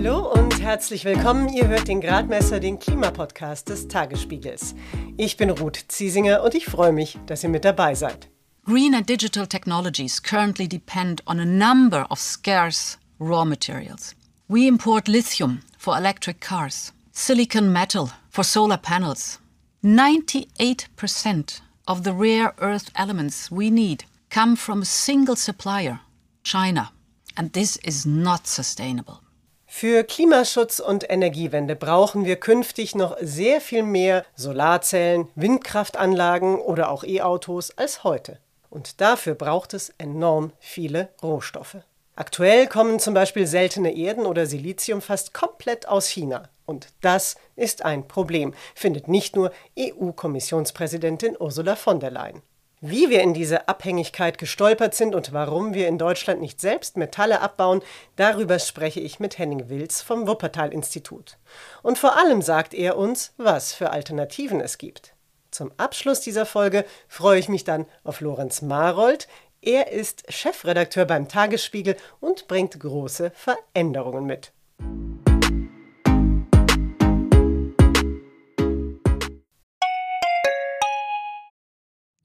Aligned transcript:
Hallo 0.00 0.32
und 0.32 0.60
herzlich 0.62 1.04
willkommen. 1.04 1.48
Ihr 1.48 1.66
hört 1.66 1.88
den 1.88 2.00
Gradmesser, 2.00 2.60
den 2.60 2.78
Klimapodcast 2.78 3.68
des 3.68 3.88
Tagesspiegels. 3.88 4.76
Ich 5.16 5.36
bin 5.36 5.50
Ruth 5.50 5.86
Ziesinger 5.88 6.44
und 6.44 6.54
ich 6.54 6.66
freue 6.66 6.92
mich, 6.92 7.18
dass 7.26 7.42
ihr 7.42 7.48
mit 7.48 7.64
dabei 7.64 7.96
seid. 7.96 8.28
Green 8.64 8.94
and 8.94 9.08
digital 9.08 9.44
technologies 9.44 10.22
currently 10.22 10.68
depend 10.68 11.20
on 11.26 11.40
a 11.40 11.44
number 11.44 12.06
of 12.10 12.20
scarce 12.20 12.96
raw 13.18 13.44
materials. 13.44 14.14
We 14.46 14.68
import 14.68 15.08
lithium 15.08 15.62
for 15.76 15.96
electric 15.98 16.40
cars, 16.40 16.92
silicon 17.10 17.72
metal 17.72 18.10
for 18.30 18.44
solar 18.44 18.78
panels. 18.78 19.40
98% 19.82 21.60
of 21.88 22.04
the 22.04 22.12
rare 22.12 22.54
earth 22.60 22.92
elements 22.94 23.50
we 23.50 23.68
need 23.68 24.04
come 24.30 24.54
from 24.54 24.82
a 24.82 24.84
single 24.84 25.34
supplier, 25.34 25.98
China. 26.44 26.92
And 27.36 27.52
this 27.52 27.78
is 27.78 28.06
not 28.06 28.46
sustainable. 28.46 29.22
Für 29.70 30.02
Klimaschutz 30.02 30.80
und 30.80 31.08
Energiewende 31.08 31.76
brauchen 31.76 32.24
wir 32.24 32.36
künftig 32.36 32.94
noch 32.94 33.16
sehr 33.20 33.60
viel 33.60 33.82
mehr 33.82 34.24
Solarzellen, 34.34 35.28
Windkraftanlagen 35.34 36.58
oder 36.58 36.90
auch 36.90 37.04
E-Autos 37.04 37.76
als 37.76 38.02
heute. 38.02 38.40
Und 38.70 39.02
dafür 39.02 39.34
braucht 39.34 39.74
es 39.74 39.90
enorm 39.98 40.52
viele 40.58 41.10
Rohstoffe. 41.22 41.76
Aktuell 42.16 42.66
kommen 42.66 42.98
zum 42.98 43.12
Beispiel 43.12 43.46
seltene 43.46 43.94
Erden 43.94 44.24
oder 44.24 44.46
Silizium 44.46 45.02
fast 45.02 45.34
komplett 45.34 45.86
aus 45.86 46.08
China. 46.08 46.48
Und 46.64 46.88
das 47.02 47.36
ist 47.54 47.84
ein 47.84 48.08
Problem, 48.08 48.54
findet 48.74 49.06
nicht 49.06 49.36
nur 49.36 49.52
EU-Kommissionspräsidentin 49.78 51.36
Ursula 51.38 51.76
von 51.76 52.00
der 52.00 52.10
Leyen. 52.10 52.42
Wie 52.80 53.10
wir 53.10 53.22
in 53.22 53.34
diese 53.34 53.68
Abhängigkeit 53.68 54.38
gestolpert 54.38 54.94
sind 54.94 55.16
und 55.16 55.32
warum 55.32 55.74
wir 55.74 55.88
in 55.88 55.98
Deutschland 55.98 56.40
nicht 56.40 56.60
selbst 56.60 56.96
Metalle 56.96 57.40
abbauen, 57.40 57.82
darüber 58.14 58.60
spreche 58.60 59.00
ich 59.00 59.18
mit 59.18 59.36
Henning 59.36 59.68
Wilz 59.68 60.00
vom 60.00 60.28
Wuppertal-Institut. 60.28 61.38
Und 61.82 61.98
vor 61.98 62.16
allem 62.16 62.40
sagt 62.40 62.74
er 62.74 62.96
uns, 62.96 63.32
was 63.36 63.72
für 63.72 63.90
Alternativen 63.90 64.60
es 64.60 64.78
gibt. 64.78 65.14
Zum 65.50 65.72
Abschluss 65.76 66.20
dieser 66.20 66.46
Folge 66.46 66.84
freue 67.08 67.40
ich 67.40 67.48
mich 67.48 67.64
dann 67.64 67.84
auf 68.04 68.20
Lorenz 68.20 68.62
Marold. 68.62 69.26
Er 69.60 69.90
ist 69.90 70.32
Chefredakteur 70.32 71.04
beim 71.04 71.26
Tagesspiegel 71.26 71.96
und 72.20 72.46
bringt 72.46 72.78
große 72.78 73.32
Veränderungen 73.34 74.24
mit. 74.24 74.52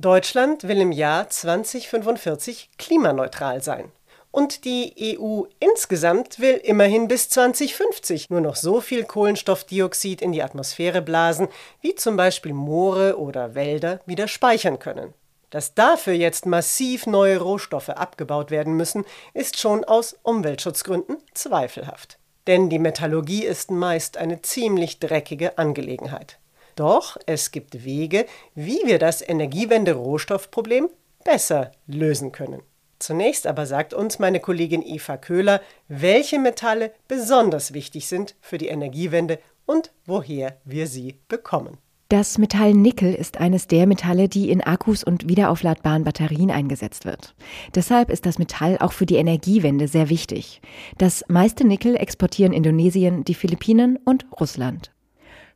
Deutschland 0.00 0.62
will 0.68 0.80
im 0.80 0.92
Jahr 0.92 1.28
2045 1.28 2.70
klimaneutral 2.78 3.64
sein. 3.64 3.90
Und 4.30 4.64
die 4.64 5.18
EU 5.18 5.42
insgesamt 5.58 6.38
will 6.38 6.54
immerhin 6.54 7.08
bis 7.08 7.28
2050 7.30 8.30
nur 8.30 8.40
noch 8.40 8.54
so 8.54 8.80
viel 8.80 9.02
Kohlenstoffdioxid 9.02 10.22
in 10.22 10.30
die 10.30 10.44
Atmosphäre 10.44 11.02
blasen, 11.02 11.48
wie 11.80 11.96
zum 11.96 12.16
Beispiel 12.16 12.52
Moore 12.52 13.18
oder 13.18 13.56
Wälder 13.56 13.98
wieder 14.06 14.28
speichern 14.28 14.78
können. 14.78 15.14
Dass 15.50 15.74
dafür 15.74 16.12
jetzt 16.12 16.46
massiv 16.46 17.08
neue 17.08 17.40
Rohstoffe 17.40 17.88
abgebaut 17.88 18.52
werden 18.52 18.74
müssen, 18.74 19.04
ist 19.34 19.58
schon 19.58 19.82
aus 19.82 20.16
Umweltschutzgründen 20.22 21.16
zweifelhaft. 21.34 22.18
Denn 22.46 22.70
die 22.70 22.78
Metallurgie 22.78 23.44
ist 23.44 23.72
meist 23.72 24.16
eine 24.16 24.42
ziemlich 24.42 25.00
dreckige 25.00 25.58
Angelegenheit. 25.58 26.38
Doch 26.78 27.16
es 27.26 27.50
gibt 27.50 27.84
Wege, 27.84 28.24
wie 28.54 28.80
wir 28.84 29.00
das 29.00 29.20
Energiewende-Rohstoffproblem 29.20 30.88
besser 31.24 31.72
lösen 31.88 32.30
können. 32.30 32.62
Zunächst 33.00 33.48
aber 33.48 33.66
sagt 33.66 33.94
uns 33.94 34.20
meine 34.20 34.38
Kollegin 34.38 34.82
Eva 34.86 35.16
Köhler, 35.16 35.60
welche 35.88 36.38
Metalle 36.38 36.92
besonders 37.08 37.74
wichtig 37.74 38.06
sind 38.06 38.36
für 38.40 38.58
die 38.58 38.68
Energiewende 38.68 39.40
und 39.66 39.90
woher 40.06 40.56
wir 40.64 40.86
sie 40.86 41.18
bekommen. 41.26 41.78
Das 42.10 42.38
Metall 42.38 42.74
Nickel 42.74 43.12
ist 43.12 43.38
eines 43.38 43.66
der 43.66 43.88
Metalle, 43.88 44.28
die 44.28 44.48
in 44.48 44.62
Akkus 44.62 45.02
und 45.02 45.28
wiederaufladbaren 45.28 46.04
Batterien 46.04 46.52
eingesetzt 46.52 47.04
wird. 47.04 47.34
Deshalb 47.74 48.08
ist 48.08 48.24
das 48.24 48.38
Metall 48.38 48.78
auch 48.78 48.92
für 48.92 49.04
die 49.04 49.16
Energiewende 49.16 49.88
sehr 49.88 50.10
wichtig. 50.10 50.62
Das 50.96 51.24
meiste 51.26 51.66
Nickel 51.66 51.96
exportieren 51.96 52.52
Indonesien, 52.52 53.24
die 53.24 53.34
Philippinen 53.34 53.98
und 54.04 54.26
Russland. 54.40 54.92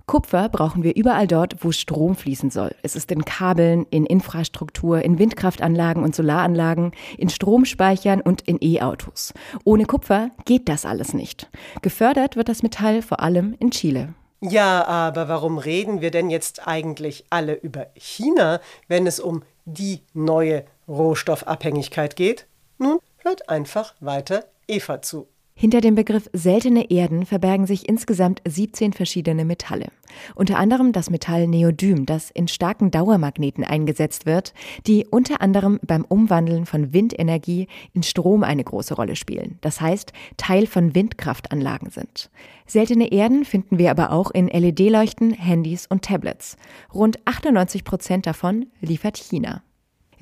Kupfer 0.07 0.49
brauchen 0.49 0.83
wir 0.83 0.97
überall 0.97 1.27
dort, 1.27 1.65
wo 1.65 1.73
Strom 1.73 2.17
fließen 2.17 2.51
soll. 2.51 2.75
Es 2.83 2.97
ist 2.97 3.11
in 3.11 3.25
Kabeln, 3.25 3.87
in 3.91 4.07
Infrastruktur, 4.07 5.03
in 5.03 5.19
Windkraftanlagen 5.19 6.03
und 6.03 6.15
Solaranlagen, 6.15 6.93
in 7.19 7.29
Stromspeichern 7.29 8.21
und 8.21 8.43
in 8.43 8.59
E-Autos. 8.61 9.35
Ohne 9.65 9.85
Kupfer 9.85 10.31
geht 10.45 10.69
das 10.69 10.85
alles 10.85 11.15
nicht. 11.15 11.49
Gefördert 11.83 12.37
wird 12.37 12.49
das 12.49 12.63
Metall 12.63 13.03
vor 13.03 13.21
allem 13.21 13.55
in 13.59 13.71
Chile. 13.71 14.15
Ja, 14.41 14.85
aber 14.87 15.29
warum 15.29 15.59
reden 15.59 16.01
wir 16.01 16.11
denn 16.11 16.29
jetzt 16.29 16.67
eigentlich 16.67 17.25
alle 17.31 17.55
über 17.55 17.87
China, 17.95 18.61
wenn 18.89 19.07
es 19.07 19.21
um 19.21 19.45
die 19.67 20.01
neue 20.15 20.65
Rohstoffabhängigkeit 20.89 22.17
geht? 22.17 22.47
Nun, 22.79 22.99
hört 23.19 23.49
einfach 23.49 23.95
weiter 24.01 24.45
Eva 24.67 25.01
zu. 25.01 25.29
Hinter 25.55 25.81
dem 25.81 25.95
Begriff 25.95 26.29
seltene 26.33 26.91
Erden 26.91 27.27
verbergen 27.27 27.67
sich 27.67 27.89
insgesamt 27.89 28.41
17 28.49 28.93
verschiedene 28.93 29.45
Metalle. 29.45 29.89
Unter 30.35 30.59
anderem 30.59 30.93
das 30.93 31.11
Metall 31.11 31.47
Neodym, 31.47 32.07
das 32.07 32.31
in 32.31 32.49
starken 32.49 32.91
Dauermagneten 32.91 33.63
eingesetzt 33.63 34.27
wird, 34.27 34.55
die 34.87 35.07
unter 35.07 35.41
anderem 35.41 35.79
beim 35.83 36.05
Umwandeln 36.05 36.67
von 36.67 36.93
Windenergie 36.93 37.69
in 37.93 38.03
Strom 38.03 38.43
eine 38.43 38.65
große 38.65 38.95
Rolle 38.95 39.15
spielen. 39.15 39.59
Das 39.61 39.81
heißt, 39.81 40.13
Teil 40.37 40.67
von 40.67 40.95
Windkraftanlagen 40.95 41.91
sind. 41.91 42.31
Seltene 42.67 43.13
Erden 43.13 43.45
finden 43.45 43.79
wir 43.79 43.91
aber 43.91 44.13
auch 44.13 44.31
in 44.31 44.49
LED-Leuchten, 44.49 45.33
Handys 45.33 45.87
und 45.87 46.03
Tablets. 46.03 46.57
Rund 46.93 47.19
98 47.27 47.84
Prozent 47.84 48.27
davon 48.27 48.67
liefert 48.81 49.17
China. 49.17 49.63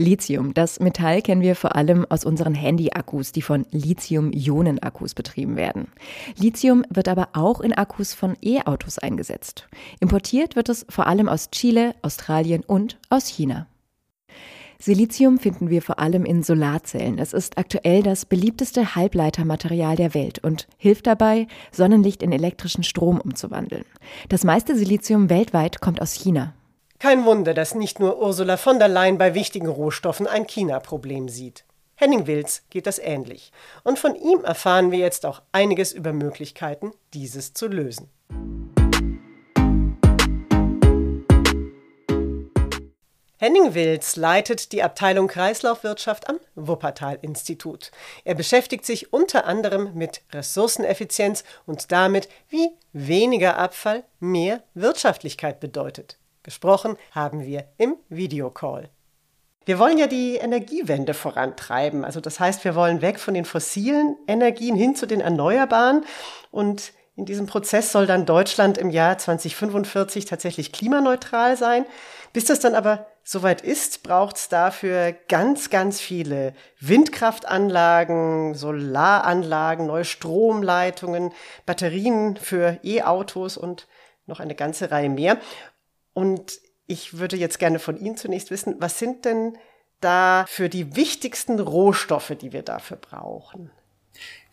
Lithium. 0.00 0.55
Das 0.55 0.81
Metall 0.81 1.21
kennen 1.21 1.43
wir 1.43 1.55
vor 1.55 1.77
allem 1.77 2.06
aus 2.09 2.25
unseren 2.25 2.55
Handy-Akkus, 2.55 3.33
die 3.33 3.43
von 3.43 3.66
Lithium-Ionen-Akkus 3.71 5.15
betrieben 5.15 5.56
werden. 5.56 5.88
Lithium 6.37 6.84
wird 6.88 7.06
aber 7.06 7.28
auch 7.34 7.61
in 7.61 7.75
Akkus 7.75 8.15
von 8.15 8.37
E-Autos 8.43 8.99
eingesetzt. 8.99 9.69
Importiert 10.00 10.56
wird 10.56 10.71
es 10.71 10.87
vor 10.88 11.06
allem 11.06 11.28
aus 11.28 11.50
Chile, 11.50 11.94
Australien 12.00 12.65
und 12.66 12.99
aus 13.11 13.28
China. 13.28 13.66
Silizium 14.78 15.38
finden 15.38 15.69
wir 15.69 15.83
vor 15.83 15.99
allem 15.99 16.25
in 16.25 16.43
Solarzellen. 16.43 17.19
Es 17.19 17.34
ist 17.34 17.59
aktuell 17.59 18.03
das 18.03 18.25
beliebteste 18.25 18.94
Halbleitermaterial 18.94 19.94
der 19.94 20.15
Welt 20.15 20.38
und 20.38 20.67
hilft 20.78 21.06
dabei, 21.06 21.47
Sonnenlicht 21.71 22.22
in 22.22 22.32
elektrischen 22.32 22.82
Strom 22.82 23.21
umzuwandeln. 23.21 23.84
Das 24.31 24.43
meiste 24.43 24.75
Silizium 24.75 25.28
weltweit 25.28 25.82
kommt 25.82 26.00
aus 26.00 26.15
China. 26.15 26.55
Kein 27.03 27.25
Wunder, 27.25 27.55
dass 27.55 27.75
nicht 27.75 27.99
nur 27.99 28.19
Ursula 28.19 28.59
von 28.59 28.78
der 28.78 28.88
Leyen 28.88 29.16
bei 29.16 29.34
wichtigen 29.34 29.69
Rohstoffen 29.69 30.27
ein 30.27 30.47
China-Problem 30.47 31.31
sieht. 31.31 31.64
Henning 31.94 32.26
Wills 32.26 32.64
geht 32.69 32.87
das 32.87 32.99
ähnlich. 32.99 33.52
Und 33.85 33.99
von 33.99 34.14
ihm 34.14 34.44
erfahren 34.44 34.91
wir 34.91 34.99
jetzt 34.99 35.25
auch 35.25 35.41
einiges 35.50 35.93
über 35.93 36.12
Möglichkeiten, 36.12 36.93
dieses 37.14 37.55
zu 37.55 37.69
lösen. 37.69 38.11
Henning 43.38 43.73
Wills 43.73 44.17
leitet 44.17 44.70
die 44.73 44.82
Abteilung 44.82 45.26
Kreislaufwirtschaft 45.26 46.29
am 46.29 46.38
Wuppertal-Institut. 46.55 47.93
Er 48.25 48.35
beschäftigt 48.35 48.85
sich 48.85 49.11
unter 49.11 49.47
anderem 49.47 49.94
mit 49.94 50.20
Ressourceneffizienz 50.32 51.44
und 51.64 51.93
damit, 51.93 52.29
wie 52.50 52.69
weniger 52.93 53.56
Abfall 53.56 54.05
mehr 54.19 54.62
Wirtschaftlichkeit 54.75 55.61
bedeutet. 55.61 56.19
Gesprochen 56.50 56.97
haben 57.12 57.47
wir 57.47 57.69
im 57.79 57.94
Videocall. 58.08 58.91
Wir 59.67 59.79
wollen 59.79 59.99
ja 59.99 60.08
die 60.08 60.35
Energiewende 60.35 61.14
vorantreiben. 61.14 62.05
Also 62.05 62.20
das 62.20 62.41
heißt, 62.41 62.64
wir 62.64 62.75
wollen 62.75 63.02
weg 63.02 63.20
von 63.20 63.35
den 63.35 63.44
fossilen 63.44 64.17
Energien 64.26 64.75
hin 64.75 64.97
zu 64.97 65.06
den 65.06 65.20
erneuerbaren. 65.20 66.05
Und 66.50 66.93
in 67.14 67.25
diesem 67.25 67.47
Prozess 67.47 67.93
soll 67.93 68.06
dann 68.06 68.26
Deutschland 68.26 68.79
im 68.79 68.91
Jahr 68.91 69.17
2045 69.17 70.25
tatsächlich 70.25 70.73
klimaneutral 70.73 71.56
sein. 71.56 71.87
Bis 72.32 72.47
das 72.47 72.58
dann 72.58 72.75
aber 72.75 73.06
soweit 73.23 73.61
ist, 73.61 74.02
braucht 74.02 74.37
es 74.37 74.49
dafür 74.49 75.12
ganz, 75.29 75.70
ganz 75.70 76.00
viele 76.00 76.52
Windkraftanlagen, 76.81 78.55
Solaranlagen, 78.55 79.87
neue 79.87 80.05
Stromleitungen, 80.05 81.32
Batterien 81.64 82.37
für 82.37 82.81
E-Autos 82.82 83.56
und 83.56 83.87
noch 84.26 84.41
eine 84.41 84.56
ganze 84.56 84.91
Reihe 84.91 85.11
mehr. 85.11 85.38
Und 86.12 86.61
ich 86.87 87.19
würde 87.19 87.37
jetzt 87.37 87.59
gerne 87.59 87.79
von 87.79 87.97
Ihnen 87.97 88.17
zunächst 88.17 88.51
wissen, 88.51 88.77
was 88.79 88.99
sind 88.99 89.25
denn 89.25 89.57
da 90.01 90.45
für 90.49 90.69
die 90.69 90.97
wichtigsten 90.97 91.61
Rohstoffe, 91.61 92.33
die 92.41 92.53
wir 92.53 92.62
dafür 92.62 92.97
brauchen? 92.97 93.71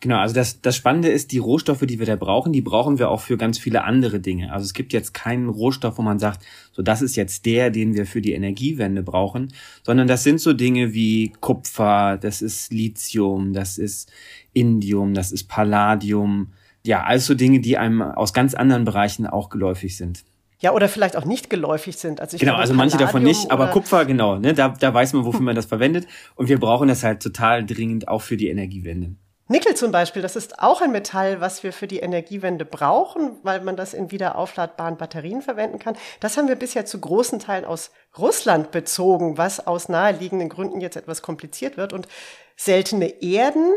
Genau, 0.00 0.18
also 0.18 0.34
das, 0.34 0.60
das 0.60 0.76
Spannende 0.76 1.08
ist, 1.08 1.32
die 1.32 1.38
Rohstoffe, 1.38 1.84
die 1.84 1.98
wir 1.98 2.06
da 2.06 2.14
brauchen, 2.14 2.52
die 2.52 2.60
brauchen 2.62 3.00
wir 3.00 3.10
auch 3.10 3.20
für 3.20 3.36
ganz 3.36 3.58
viele 3.58 3.82
andere 3.82 4.20
Dinge. 4.20 4.52
Also 4.52 4.64
es 4.64 4.72
gibt 4.72 4.92
jetzt 4.92 5.12
keinen 5.12 5.48
Rohstoff, 5.48 5.98
wo 5.98 6.02
man 6.02 6.20
sagt, 6.20 6.44
so 6.72 6.82
das 6.82 7.02
ist 7.02 7.16
jetzt 7.16 7.46
der, 7.46 7.70
den 7.70 7.94
wir 7.94 8.06
für 8.06 8.22
die 8.22 8.32
Energiewende 8.32 9.02
brauchen, 9.02 9.52
sondern 9.82 10.06
das 10.06 10.22
sind 10.22 10.40
so 10.40 10.52
Dinge 10.52 10.94
wie 10.94 11.32
Kupfer, 11.40 12.16
das 12.16 12.42
ist 12.42 12.72
Lithium, 12.72 13.52
das 13.52 13.76
ist 13.76 14.12
Indium, 14.52 15.14
das 15.14 15.32
ist 15.32 15.48
Palladium. 15.48 16.52
Ja, 16.86 17.02
also 17.02 17.34
Dinge, 17.34 17.58
die 17.58 17.76
einem 17.76 18.00
aus 18.00 18.32
ganz 18.32 18.54
anderen 18.54 18.84
Bereichen 18.84 19.26
auch 19.26 19.48
geläufig 19.48 19.96
sind. 19.96 20.24
Ja, 20.60 20.72
oder 20.72 20.88
vielleicht 20.88 21.16
auch 21.16 21.24
nicht 21.24 21.50
geläufig 21.50 21.96
sind. 21.96 22.20
Also 22.20 22.34
ich 22.34 22.40
genau, 22.40 22.52
glaube, 22.52 22.62
also 22.62 22.74
manche 22.74 22.96
davon 22.96 23.22
nicht, 23.22 23.50
aber 23.50 23.68
Kupfer, 23.68 24.04
genau, 24.04 24.38
ne, 24.38 24.54
da, 24.54 24.70
da 24.70 24.92
weiß 24.92 25.12
man, 25.12 25.24
wofür 25.24 25.42
man 25.42 25.54
das 25.54 25.66
verwendet. 25.66 26.06
Und 26.34 26.48
wir 26.48 26.58
brauchen 26.58 26.88
das 26.88 27.04
halt 27.04 27.22
total 27.22 27.64
dringend 27.64 28.08
auch 28.08 28.22
für 28.22 28.36
die 28.36 28.48
Energiewende. 28.48 29.14
Nickel 29.50 29.74
zum 29.74 29.92
Beispiel, 29.92 30.20
das 30.20 30.36
ist 30.36 30.58
auch 30.58 30.82
ein 30.82 30.92
Metall, 30.92 31.40
was 31.40 31.62
wir 31.62 31.72
für 31.72 31.86
die 31.86 32.00
Energiewende 32.00 32.66
brauchen, 32.66 33.38
weil 33.42 33.62
man 33.62 33.76
das 33.76 33.94
in 33.94 34.10
wieder 34.10 34.36
aufladbaren 34.36 34.98
Batterien 34.98 35.40
verwenden 35.40 35.78
kann. 35.78 35.96
Das 36.20 36.36
haben 36.36 36.48
wir 36.48 36.56
bisher 36.56 36.84
zu 36.84 37.00
großen 37.00 37.38
Teilen 37.38 37.64
aus 37.64 37.90
Russland 38.18 38.72
bezogen, 38.72 39.38
was 39.38 39.66
aus 39.66 39.88
naheliegenden 39.88 40.50
Gründen 40.50 40.82
jetzt 40.82 40.96
etwas 40.96 41.22
kompliziert 41.22 41.78
wird. 41.78 41.94
Und 41.94 42.08
seltene 42.56 43.22
Erden, 43.22 43.72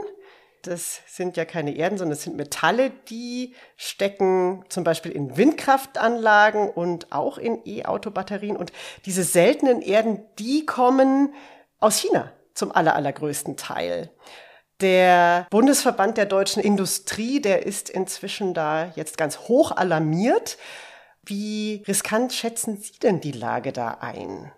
das 0.64 1.02
sind 1.08 1.38
ja 1.38 1.46
keine 1.46 1.76
Erden, 1.76 1.98
sondern 1.98 2.14
es 2.14 2.24
sind 2.24 2.38
Metalle, 2.38 2.92
die 3.10 3.56
stecken 3.78 4.64
zum 4.70 4.84
Beispiel 4.84 5.12
in 5.12 5.38
Windkraftanlagen 5.38 6.70
und 6.70 7.12
auch 7.12 7.38
in 7.38 7.62
E-Auto-Batterien. 7.66 8.58
Und 8.58 8.72
diese 9.06 9.24
seltenen 9.24 9.82
Erden, 9.82 10.24
die 10.40 10.66
kommen 10.66 11.34
aus 11.80 11.98
China 11.98 12.32
zum 12.54 12.72
aller, 12.72 12.96
allergrößten 12.96 13.58
Teil. 13.58 14.10
Der 14.82 15.48
Bundesverband 15.52 16.18
der 16.18 16.26
deutschen 16.26 16.64
Industrie, 16.64 17.42
der 17.42 17.66
ist 17.66 17.90
inzwischen 17.90 18.54
da 18.54 18.92
jetzt 18.96 19.18
ganz 19.18 19.40
hoch 19.40 19.72
alarmiert. 19.72 20.58
Wie 21.24 21.84
riskant 21.88 22.34
schätzen 22.34 22.78
Sie 22.78 22.98
denn 23.00 23.22
die 23.22 23.32
Lage 23.32 23.74
da 23.74 23.98
ein? 24.02 24.52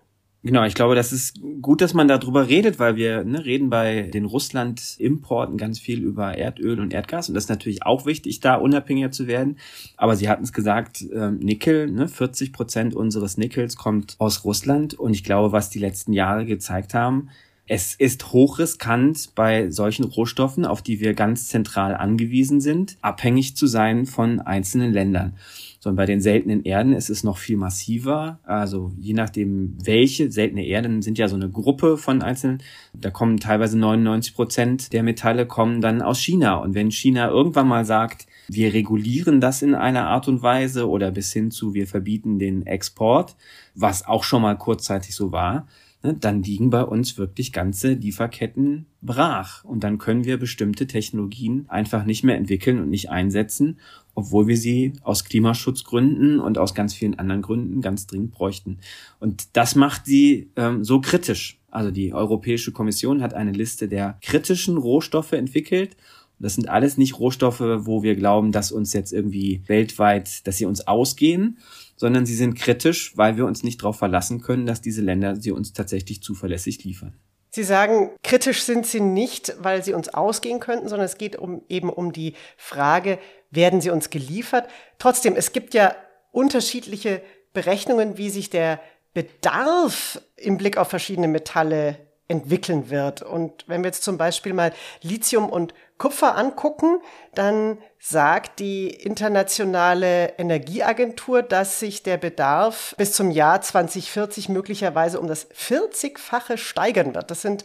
Genau, 0.45 0.65
ich 0.65 0.73
glaube, 0.73 0.93
das 0.93 1.13
ist 1.13 1.39
gut, 1.61 1.79
dass 1.79 1.93
man 1.93 2.09
darüber 2.09 2.49
redet, 2.49 2.77
weil 2.77 2.97
wir 2.97 3.23
ne, 3.23 3.45
reden 3.45 3.69
bei 3.69 4.01
den 4.13 4.25
Russland-Importen 4.25 5.55
ganz 5.55 5.79
viel 5.79 6.03
über 6.03 6.37
Erdöl 6.37 6.81
und 6.81 6.93
Erdgas 6.93 7.29
und 7.29 7.35
das 7.35 7.45
ist 7.45 7.49
natürlich 7.49 7.85
auch 7.85 8.05
wichtig, 8.05 8.41
da 8.41 8.55
unabhängiger 8.55 9.09
zu 9.09 9.27
werden. 9.27 9.57
Aber 9.95 10.17
Sie 10.17 10.27
hatten 10.27 10.43
es 10.43 10.51
gesagt, 10.51 11.01
äh, 11.01 11.31
Nickel, 11.31 11.89
ne, 11.89 12.09
40 12.09 12.51
Prozent 12.51 12.93
unseres 12.93 13.37
Nickels 13.37 13.77
kommt 13.77 14.17
aus 14.19 14.43
Russland 14.43 14.95
und 14.95 15.13
ich 15.13 15.23
glaube, 15.23 15.53
was 15.53 15.69
die 15.69 15.79
letzten 15.79 16.11
Jahre 16.11 16.45
gezeigt 16.45 16.93
haben, 16.93 17.29
es 17.65 17.95
ist 17.95 18.33
hochriskant, 18.33 19.35
bei 19.35 19.71
solchen 19.71 20.03
Rohstoffen, 20.03 20.65
auf 20.65 20.81
die 20.81 20.99
wir 20.99 21.13
ganz 21.13 21.47
zentral 21.47 21.95
angewiesen 21.95 22.59
sind, 22.59 22.97
abhängig 23.01 23.55
zu 23.55 23.67
sein 23.67 24.05
von 24.05 24.41
einzelnen 24.41 24.91
Ländern. 24.91 25.37
So, 25.83 25.89
und 25.89 25.97
bei 25.97 26.05
den 26.05 26.21
seltenen 26.21 26.63
Erden 26.63 26.93
ist 26.93 27.09
es 27.09 27.25
noch 27.25 27.37
viel 27.37 27.57
massiver. 27.57 28.39
Also 28.43 28.93
je 28.97 29.11
nachdem, 29.11 29.75
welche 29.83 30.31
seltene 30.31 30.65
Erden 30.65 31.01
sind 31.01 31.17
ja 31.17 31.27
so 31.27 31.35
eine 31.35 31.49
Gruppe 31.49 31.97
von 31.97 32.21
einzelnen. 32.21 32.63
Da 32.93 33.09
kommen 33.09 33.37
teilweise 33.37 33.77
99 33.77 34.33
Prozent 34.33 34.93
der 34.93 35.03
Metalle 35.03 35.45
kommen 35.45 35.81
dann 35.81 36.01
aus 36.01 36.21
China. 36.21 36.55
Und 36.55 36.73
wenn 36.73 36.89
China 36.89 37.27
irgendwann 37.27 37.67
mal 37.67 37.83
sagt, 37.83 38.27
wir 38.47 38.73
regulieren 38.73 39.41
das 39.41 39.61
in 39.61 39.75
einer 39.75 40.07
Art 40.07 40.29
und 40.29 40.41
Weise 40.41 40.87
oder 40.87 41.11
bis 41.11 41.33
hin 41.33 41.51
zu 41.51 41.73
wir 41.73 41.85
verbieten 41.85 42.39
den 42.39 42.65
Export, 42.65 43.35
was 43.75 44.07
auch 44.07 44.23
schon 44.23 44.41
mal 44.41 44.57
kurzzeitig 44.57 45.13
so 45.13 45.33
war, 45.33 45.67
Ne, 46.03 46.13
dann 46.13 46.43
liegen 46.43 46.69
bei 46.69 46.83
uns 46.83 47.17
wirklich 47.17 47.53
ganze 47.53 47.93
Lieferketten 47.93 48.87
brach. 49.01 49.63
Und 49.63 49.85
dann 49.85 49.97
können 49.97 50.25
wir 50.25 50.37
bestimmte 50.37 50.85
Technologien 50.85 51.65
einfach 51.69 52.03
nicht 52.03 52.23
mehr 52.23 52.35
entwickeln 52.35 52.81
und 52.81 52.89
nicht 52.89 53.09
einsetzen, 53.09 53.79
obwohl 54.13 54.47
wir 54.47 54.57
sie 54.57 54.93
aus 55.01 55.23
Klimaschutzgründen 55.23 56.41
und 56.41 56.57
aus 56.57 56.75
ganz 56.75 56.93
vielen 56.93 57.17
anderen 57.17 57.41
Gründen 57.41 57.79
ganz 57.79 58.05
dringend 58.05 58.31
bräuchten. 58.31 58.79
Und 59.21 59.55
das 59.55 59.75
macht 59.75 60.05
sie 60.05 60.49
ähm, 60.57 60.83
so 60.83 60.99
kritisch. 60.99 61.61
Also 61.71 61.89
die 61.89 62.13
Europäische 62.13 62.73
Kommission 62.73 63.21
hat 63.23 63.33
eine 63.33 63.51
Liste 63.51 63.87
der 63.87 64.17
kritischen 64.21 64.77
Rohstoffe 64.77 65.31
entwickelt 65.31 65.95
das 66.43 66.55
sind 66.55 66.67
alles 66.67 66.97
nicht 66.97 67.19
Rohstoffe, 67.19 67.61
wo 67.61 68.03
wir 68.03 68.15
glauben, 68.15 68.51
dass 68.51 68.73
uns 68.73 68.91
jetzt 68.91 69.13
irgendwie 69.13 69.61
weltweit, 69.67 70.45
dass 70.45 70.57
sie 70.57 70.65
uns 70.65 70.85
ausgehen, 70.85 71.57
sondern 72.03 72.25
sie 72.25 72.35
sind 72.35 72.55
kritisch, 72.55 73.15
weil 73.15 73.37
wir 73.37 73.45
uns 73.45 73.63
nicht 73.63 73.81
darauf 73.81 73.97
verlassen 73.97 74.41
können, 74.41 74.65
dass 74.65 74.81
diese 74.81 74.99
Länder 74.99 75.37
sie 75.37 75.51
uns 75.51 75.71
tatsächlich 75.71 76.21
zuverlässig 76.21 76.83
liefern. 76.83 77.17
Sie 77.49 77.63
sagen, 77.63 78.09
kritisch 78.23 78.63
sind 78.63 78.85
sie 78.85 78.99
nicht, 78.99 79.55
weil 79.59 79.85
sie 79.85 79.93
uns 79.93 80.09
ausgehen 80.09 80.59
könnten, 80.59 80.89
sondern 80.89 81.05
es 81.05 81.17
geht 81.17 81.37
um, 81.37 81.61
eben 81.69 81.89
um 81.89 82.11
die 82.11 82.33
Frage, 82.57 83.19
werden 83.51 83.79
sie 83.79 83.89
uns 83.89 84.09
geliefert? 84.09 84.67
Trotzdem, 84.99 85.37
es 85.37 85.53
gibt 85.53 85.73
ja 85.73 85.95
unterschiedliche 86.33 87.21
Berechnungen, 87.53 88.17
wie 88.17 88.29
sich 88.29 88.49
der 88.49 88.81
Bedarf 89.13 90.19
im 90.35 90.57
Blick 90.57 90.75
auf 90.75 90.89
verschiedene 90.89 91.29
Metalle 91.29 91.99
entwickeln 92.27 92.89
wird. 92.89 93.21
Und 93.21 93.63
wenn 93.67 93.81
wir 93.81 93.87
jetzt 93.87 94.03
zum 94.03 94.17
Beispiel 94.17 94.51
mal 94.51 94.73
Lithium 95.01 95.47
und 95.47 95.73
Kupfer 96.03 96.35
angucken, 96.35 96.99
dann 97.33 97.77
sagt 97.97 98.59
die 98.59 98.89
internationale 98.89 100.33
Energieagentur, 100.37 101.41
dass 101.41 101.79
sich 101.79 102.03
der 102.03 102.17
Bedarf 102.17 102.93
bis 102.97 103.13
zum 103.13 103.31
Jahr 103.31 103.61
2040 103.61 104.49
möglicherweise 104.49 105.17
um 105.17 105.29
das 105.29 105.49
40-fache 105.51 106.57
steigern 106.57 107.15
wird. 107.15 107.31
Das 107.31 107.41
sind 107.41 107.63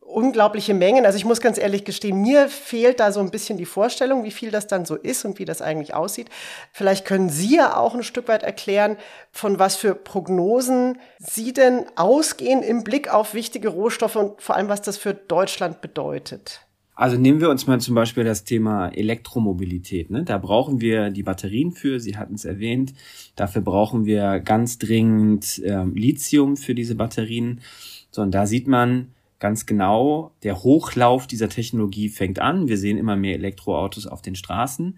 unglaubliche 0.00 0.72
Mengen. 0.72 1.04
Also 1.04 1.18
ich 1.18 1.26
muss 1.26 1.42
ganz 1.42 1.58
ehrlich 1.58 1.84
gestehen, 1.84 2.22
mir 2.22 2.48
fehlt 2.48 3.00
da 3.00 3.12
so 3.12 3.20
ein 3.20 3.30
bisschen 3.30 3.58
die 3.58 3.66
Vorstellung, 3.66 4.24
wie 4.24 4.30
viel 4.30 4.50
das 4.50 4.66
dann 4.66 4.86
so 4.86 4.94
ist 4.94 5.26
und 5.26 5.38
wie 5.38 5.44
das 5.44 5.60
eigentlich 5.60 5.92
aussieht. 5.92 6.30
Vielleicht 6.72 7.04
können 7.04 7.28
Sie 7.28 7.56
ja 7.56 7.76
auch 7.76 7.94
ein 7.94 8.02
Stück 8.02 8.28
weit 8.28 8.44
erklären, 8.44 8.96
von 9.30 9.58
was 9.58 9.76
für 9.76 9.94
Prognosen 9.94 10.98
Sie 11.18 11.52
denn 11.52 11.84
ausgehen 11.96 12.62
im 12.62 12.82
Blick 12.82 13.12
auf 13.12 13.34
wichtige 13.34 13.68
Rohstoffe 13.68 14.16
und 14.16 14.40
vor 14.40 14.56
allem, 14.56 14.70
was 14.70 14.80
das 14.80 14.96
für 14.96 15.12
Deutschland 15.12 15.82
bedeutet. 15.82 16.63
Also 16.96 17.16
nehmen 17.16 17.40
wir 17.40 17.50
uns 17.50 17.66
mal 17.66 17.80
zum 17.80 17.96
Beispiel 17.96 18.22
das 18.22 18.44
Thema 18.44 18.88
Elektromobilität. 18.88 20.10
Ne? 20.10 20.22
Da 20.22 20.38
brauchen 20.38 20.80
wir 20.80 21.10
die 21.10 21.24
Batterien 21.24 21.72
für, 21.72 21.98
Sie 21.98 22.16
hatten 22.16 22.34
es 22.34 22.44
erwähnt. 22.44 22.94
Dafür 23.34 23.62
brauchen 23.62 24.04
wir 24.04 24.38
ganz 24.38 24.78
dringend 24.78 25.60
äh, 25.64 25.84
Lithium 25.84 26.56
für 26.56 26.74
diese 26.74 26.94
Batterien. 26.94 27.60
So, 28.12 28.22
und 28.22 28.30
da 28.30 28.46
sieht 28.46 28.68
man, 28.68 29.08
ganz 29.40 29.66
genau, 29.66 30.30
der 30.42 30.62
Hochlauf 30.62 31.26
dieser 31.26 31.48
Technologie 31.48 32.08
fängt 32.08 32.38
an. 32.38 32.68
Wir 32.68 32.78
sehen 32.78 32.96
immer 32.96 33.16
mehr 33.16 33.34
Elektroautos 33.34 34.06
auf 34.06 34.22
den 34.22 34.36
Straßen. 34.36 34.96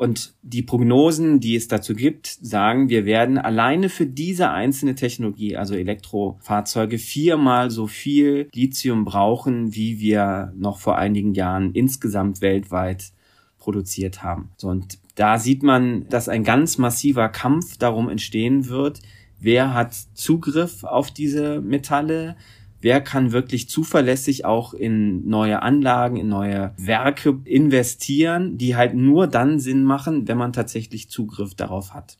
Und 0.00 0.32
die 0.40 0.62
Prognosen, 0.62 1.40
die 1.40 1.56
es 1.56 1.68
dazu 1.68 1.94
gibt, 1.94 2.26
sagen, 2.26 2.88
wir 2.88 3.04
werden 3.04 3.36
alleine 3.36 3.90
für 3.90 4.06
diese 4.06 4.48
einzelne 4.48 4.94
Technologie, 4.94 5.58
also 5.58 5.74
Elektrofahrzeuge, 5.74 6.96
viermal 6.96 7.70
so 7.70 7.86
viel 7.86 8.48
Lithium 8.54 9.04
brauchen, 9.04 9.74
wie 9.74 10.00
wir 10.00 10.54
noch 10.56 10.78
vor 10.78 10.96
einigen 10.96 11.34
Jahren 11.34 11.74
insgesamt 11.74 12.40
weltweit 12.40 13.12
produziert 13.58 14.22
haben. 14.22 14.48
So, 14.56 14.68
und 14.68 14.98
da 15.16 15.38
sieht 15.38 15.62
man, 15.62 16.08
dass 16.08 16.30
ein 16.30 16.44
ganz 16.44 16.78
massiver 16.78 17.28
Kampf 17.28 17.76
darum 17.76 18.08
entstehen 18.08 18.70
wird, 18.70 19.00
wer 19.38 19.74
hat 19.74 19.92
Zugriff 20.14 20.82
auf 20.82 21.10
diese 21.10 21.60
Metalle, 21.60 22.36
wer 22.80 23.00
kann 23.00 23.32
wirklich 23.32 23.68
zuverlässig 23.68 24.44
auch 24.44 24.74
in 24.74 25.28
neue 25.28 25.62
Anlagen, 25.62 26.16
in 26.16 26.28
neue 26.28 26.72
Werke 26.76 27.38
investieren, 27.44 28.58
die 28.58 28.76
halt 28.76 28.94
nur 28.94 29.26
dann 29.26 29.58
Sinn 29.58 29.84
machen, 29.84 30.28
wenn 30.28 30.38
man 30.38 30.52
tatsächlich 30.52 31.08
Zugriff 31.10 31.54
darauf 31.54 31.94
hat. 31.94 32.16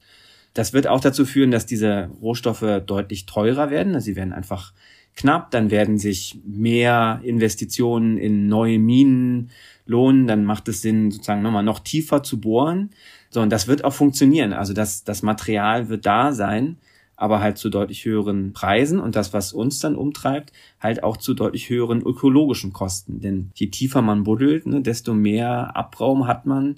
Das 0.54 0.72
wird 0.72 0.86
auch 0.86 1.00
dazu 1.00 1.24
führen, 1.24 1.50
dass 1.50 1.66
diese 1.66 2.10
Rohstoffe 2.20 2.82
deutlich 2.84 3.26
teurer 3.26 3.70
werden. 3.70 3.94
Also 3.94 4.06
sie 4.06 4.16
werden 4.16 4.32
einfach 4.32 4.72
knapp, 5.14 5.50
dann 5.50 5.70
werden 5.70 5.98
sich 5.98 6.40
mehr 6.44 7.20
Investitionen 7.22 8.18
in 8.18 8.48
neue 8.48 8.78
Minen 8.78 9.50
lohnen, 9.86 10.26
dann 10.26 10.44
macht 10.44 10.68
es 10.68 10.82
Sinn, 10.82 11.10
sozusagen 11.10 11.42
nochmal 11.42 11.62
noch 11.62 11.80
tiefer 11.80 12.22
zu 12.22 12.40
bohren. 12.40 12.90
So, 13.30 13.40
und 13.40 13.50
das 13.50 13.68
wird 13.68 13.84
auch 13.84 13.92
funktionieren. 13.92 14.52
Also 14.52 14.72
das, 14.72 15.04
das 15.04 15.22
Material 15.22 15.88
wird 15.88 16.06
da 16.06 16.32
sein 16.32 16.78
aber 17.20 17.40
halt 17.40 17.58
zu 17.58 17.68
deutlich 17.68 18.06
höheren 18.06 18.54
Preisen 18.54 18.98
und 18.98 19.14
das, 19.14 19.34
was 19.34 19.52
uns 19.52 19.78
dann 19.78 19.94
umtreibt, 19.94 20.52
halt 20.80 21.02
auch 21.02 21.18
zu 21.18 21.34
deutlich 21.34 21.68
höheren 21.68 22.00
ökologischen 22.00 22.72
Kosten. 22.72 23.20
Denn 23.20 23.50
je 23.54 23.66
tiefer 23.66 24.00
man 24.00 24.24
buddelt, 24.24 24.66
ne, 24.66 24.80
desto 24.80 25.12
mehr 25.12 25.76
Abraum 25.76 26.26
hat 26.26 26.46
man 26.46 26.76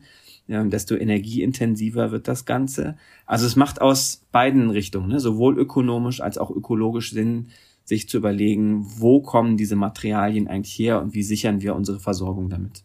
ja, 0.49 0.65
desto 0.65 0.97
energieintensiver 0.97 2.11
wird 2.11 2.27
das 2.27 2.45
Ganze. 2.45 2.97
Also 3.25 3.47
es 3.47 3.55
macht 3.55 3.81
aus 3.81 4.23
beiden 4.33 4.71
Richtungen, 4.71 5.09
ne, 5.09 5.21
sowohl 5.21 5.57
ökonomisch 5.57 6.21
als 6.21 6.39
auch 6.39 6.51
ökologisch 6.51 7.13
Sinn, 7.13 7.51
sich 7.85 8.09
zu 8.09 8.17
überlegen, 8.17 8.85
wo 8.99 9.21
kommen 9.21 9.57
diese 9.57 9.77
Materialien 9.77 10.49
eigentlich 10.49 10.77
her 10.77 11.01
und 11.01 11.15
wie 11.15 11.23
sichern 11.23 11.63
wir 11.63 11.77
unsere 11.77 12.01
Versorgung 12.01 12.49
damit. 12.49 12.83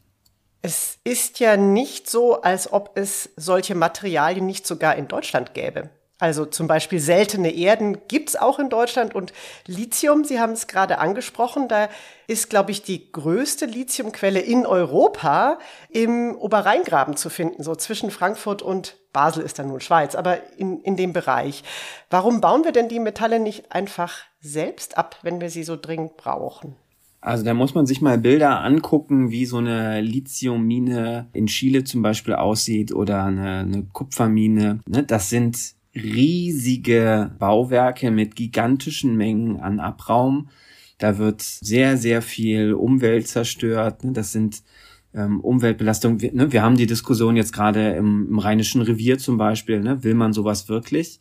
Es 0.62 1.00
ist 1.04 1.40
ja 1.40 1.58
nicht 1.58 2.08
so, 2.10 2.42
als 2.42 2.72
ob 2.72 2.92
es 2.96 3.32
solche 3.36 3.74
Materialien 3.74 4.46
nicht 4.46 4.68
sogar 4.68 4.96
in 4.96 5.08
Deutschland 5.08 5.54
gäbe. 5.56 5.90
Also 6.20 6.46
zum 6.46 6.66
Beispiel 6.68 7.00
seltene 7.00 7.54
Erden 7.54 8.00
gibt's 8.08 8.36
auch 8.36 8.58
in 8.58 8.70
Deutschland 8.70 9.14
und 9.14 9.34
Lithium, 9.68 10.24
Sie 10.24 10.40
haben 10.40 10.54
es 10.54 10.66
gerade 10.66 10.98
angesprochen, 10.98 11.68
da 11.68 11.90
ist, 12.26 12.50
glaube 12.50 12.72
ich, 12.72 12.82
die 12.82 13.12
größte 13.12 13.68
Lithiumquelle 13.68 14.40
in 14.40 14.66
Europa 14.66 15.60
im 15.90 16.36
Oberrheingraben 16.36 17.16
zu 17.16 17.30
finden, 17.30 17.62
so 17.62 17.76
zwischen 17.76 18.10
Frankfurt 18.10 18.64
und 18.64 18.98
Basel 19.14 19.44
ist 19.44 19.60
dann 19.60 19.68
nun 19.68 19.80
Schweiz, 19.80 20.16
aber 20.16 20.40
in, 20.58 20.82
in 20.82 20.98
dem 20.98 21.14
Bereich. 21.14 21.64
Warum 22.10 22.42
bauen 22.42 22.64
wir 22.64 22.72
denn 22.72 22.90
die 22.90 23.00
Metalle 23.00 23.40
nicht 23.40 23.72
einfach 23.72 24.14
selbst 24.40 24.98
ab, 24.98 25.18
wenn 25.22 25.40
wir 25.40 25.52
sie 25.52 25.64
so 25.64 25.76
dringend 25.76 26.18
brauchen? 26.18 26.76
Also 27.22 27.44
da 27.44 27.54
muss 27.54 27.74
man 27.74 27.86
sich 27.86 28.02
mal 28.02 28.18
Bilder 28.18 28.62
angucken, 28.62 29.32
wie 29.32 29.46
so 29.46 29.58
eine 29.58 30.02
Lithiummine 30.02 31.28
in 31.34 31.48
Chile 31.48 31.84
zum 31.84 32.02
Beispiel 32.02 32.36
aussieht 32.36 32.94
oder 32.94 33.26
eine, 33.26 33.60
eine 33.60 33.84
Kupfermine. 33.92 34.80
Ne, 34.88 35.04
das 35.04 35.30
sind 35.30 35.77
riesige 36.04 37.32
Bauwerke 37.40 38.12
mit 38.12 38.36
gigantischen 38.36 39.16
Mengen 39.16 39.60
an 39.60 39.80
Abraum. 39.80 40.50
Da 40.98 41.18
wird 41.18 41.42
sehr, 41.42 41.98
sehr 41.98 42.22
viel 42.22 42.74
Umwelt 42.74 43.28
zerstört. 43.28 44.04
Ne? 44.04 44.14
Das 44.14 44.32
sind 44.32 44.64
ähm, 45.14 45.40
Umweltbelastungen. 45.42 46.22
Wir, 46.22 46.34
ne? 46.34 46.52
wir 46.52 46.64
haben 46.64 46.78
die 46.78 46.88
Diskussion 46.88 47.36
jetzt 47.36 47.54
gerade 47.54 47.92
im, 47.92 48.28
im 48.30 48.40
Rheinischen 48.40 48.82
Revier 48.82 49.18
zum 49.18 49.38
Beispiel. 49.38 49.80
Ne? 49.80 50.04
Will 50.04 50.16
man 50.16 50.34
sowas 50.34 50.70
wirklich? 50.70 51.20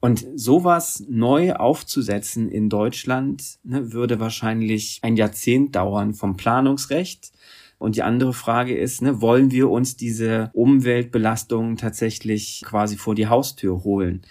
Und 0.00 0.24
sowas 0.36 1.04
neu 1.08 1.54
aufzusetzen 1.54 2.48
in 2.48 2.68
Deutschland 2.68 3.58
ne, 3.64 3.92
würde 3.92 4.20
wahrscheinlich 4.20 5.00
ein 5.02 5.16
Jahrzehnt 5.16 5.74
dauern 5.74 6.14
vom 6.14 6.36
Planungsrecht 6.36 7.32
und 7.78 7.96
die 7.96 8.02
andere 8.02 8.32
Frage 8.32 8.76
ist, 8.76 9.02
ne, 9.02 9.20
wollen 9.20 9.50
wir 9.50 9.70
uns 9.70 9.96
diese 9.96 10.50
Umweltbelastungen 10.52 11.76
tatsächlich 11.76 12.62
quasi 12.64 12.96
vor 12.96 13.14
die 13.14 13.28
Haustür 13.28 13.84
holen? 13.84 14.22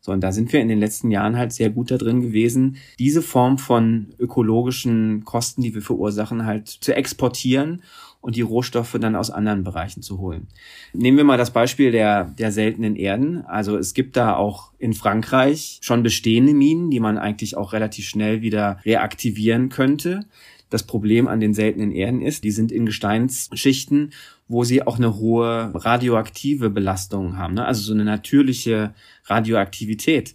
So, 0.00 0.12
und 0.12 0.20
da 0.20 0.30
sind 0.30 0.52
wir 0.52 0.60
in 0.60 0.68
den 0.68 0.78
letzten 0.78 1.10
Jahren 1.10 1.36
halt 1.36 1.52
sehr 1.52 1.68
gut 1.68 1.90
da 1.90 1.98
drin 1.98 2.20
gewesen, 2.20 2.76
diese 2.98 3.22
Form 3.22 3.58
von 3.58 4.14
ökologischen 4.20 5.24
Kosten, 5.24 5.62
die 5.62 5.74
wir 5.74 5.82
verursachen, 5.82 6.46
halt 6.46 6.68
zu 6.68 6.94
exportieren 6.94 7.82
und 8.20 8.36
die 8.36 8.42
Rohstoffe 8.42 8.96
dann 9.00 9.16
aus 9.16 9.30
anderen 9.30 9.64
Bereichen 9.64 10.02
zu 10.02 10.18
holen. 10.18 10.48
Nehmen 10.92 11.16
wir 11.16 11.24
mal 11.24 11.38
das 11.38 11.52
Beispiel 11.52 11.90
der, 11.90 12.24
der 12.24 12.52
seltenen 12.52 12.94
Erden. 12.94 13.44
Also 13.46 13.76
es 13.76 13.94
gibt 13.94 14.16
da 14.16 14.36
auch 14.36 14.72
in 14.78 14.94
Frankreich 14.94 15.78
schon 15.82 16.02
bestehende 16.04 16.54
Minen, 16.54 16.90
die 16.90 17.00
man 17.00 17.18
eigentlich 17.18 17.56
auch 17.56 17.72
relativ 17.72 18.06
schnell 18.08 18.42
wieder 18.42 18.78
reaktivieren 18.84 19.68
könnte. 19.68 20.26
Das 20.70 20.82
Problem 20.82 21.28
an 21.28 21.40
den 21.40 21.54
seltenen 21.54 21.92
Erden 21.92 22.22
ist, 22.22 22.44
die 22.44 22.50
sind 22.50 22.72
in 22.72 22.86
Gesteinsschichten, 22.86 24.12
wo 24.48 24.64
sie 24.64 24.82
auch 24.86 24.96
eine 24.96 25.16
hohe 25.16 25.72
radioaktive 25.74 26.70
Belastung 26.70 27.36
haben, 27.36 27.54
ne? 27.54 27.64
also 27.64 27.82
so 27.82 27.94
eine 27.94 28.04
natürliche 28.04 28.94
Radioaktivität. 29.24 30.34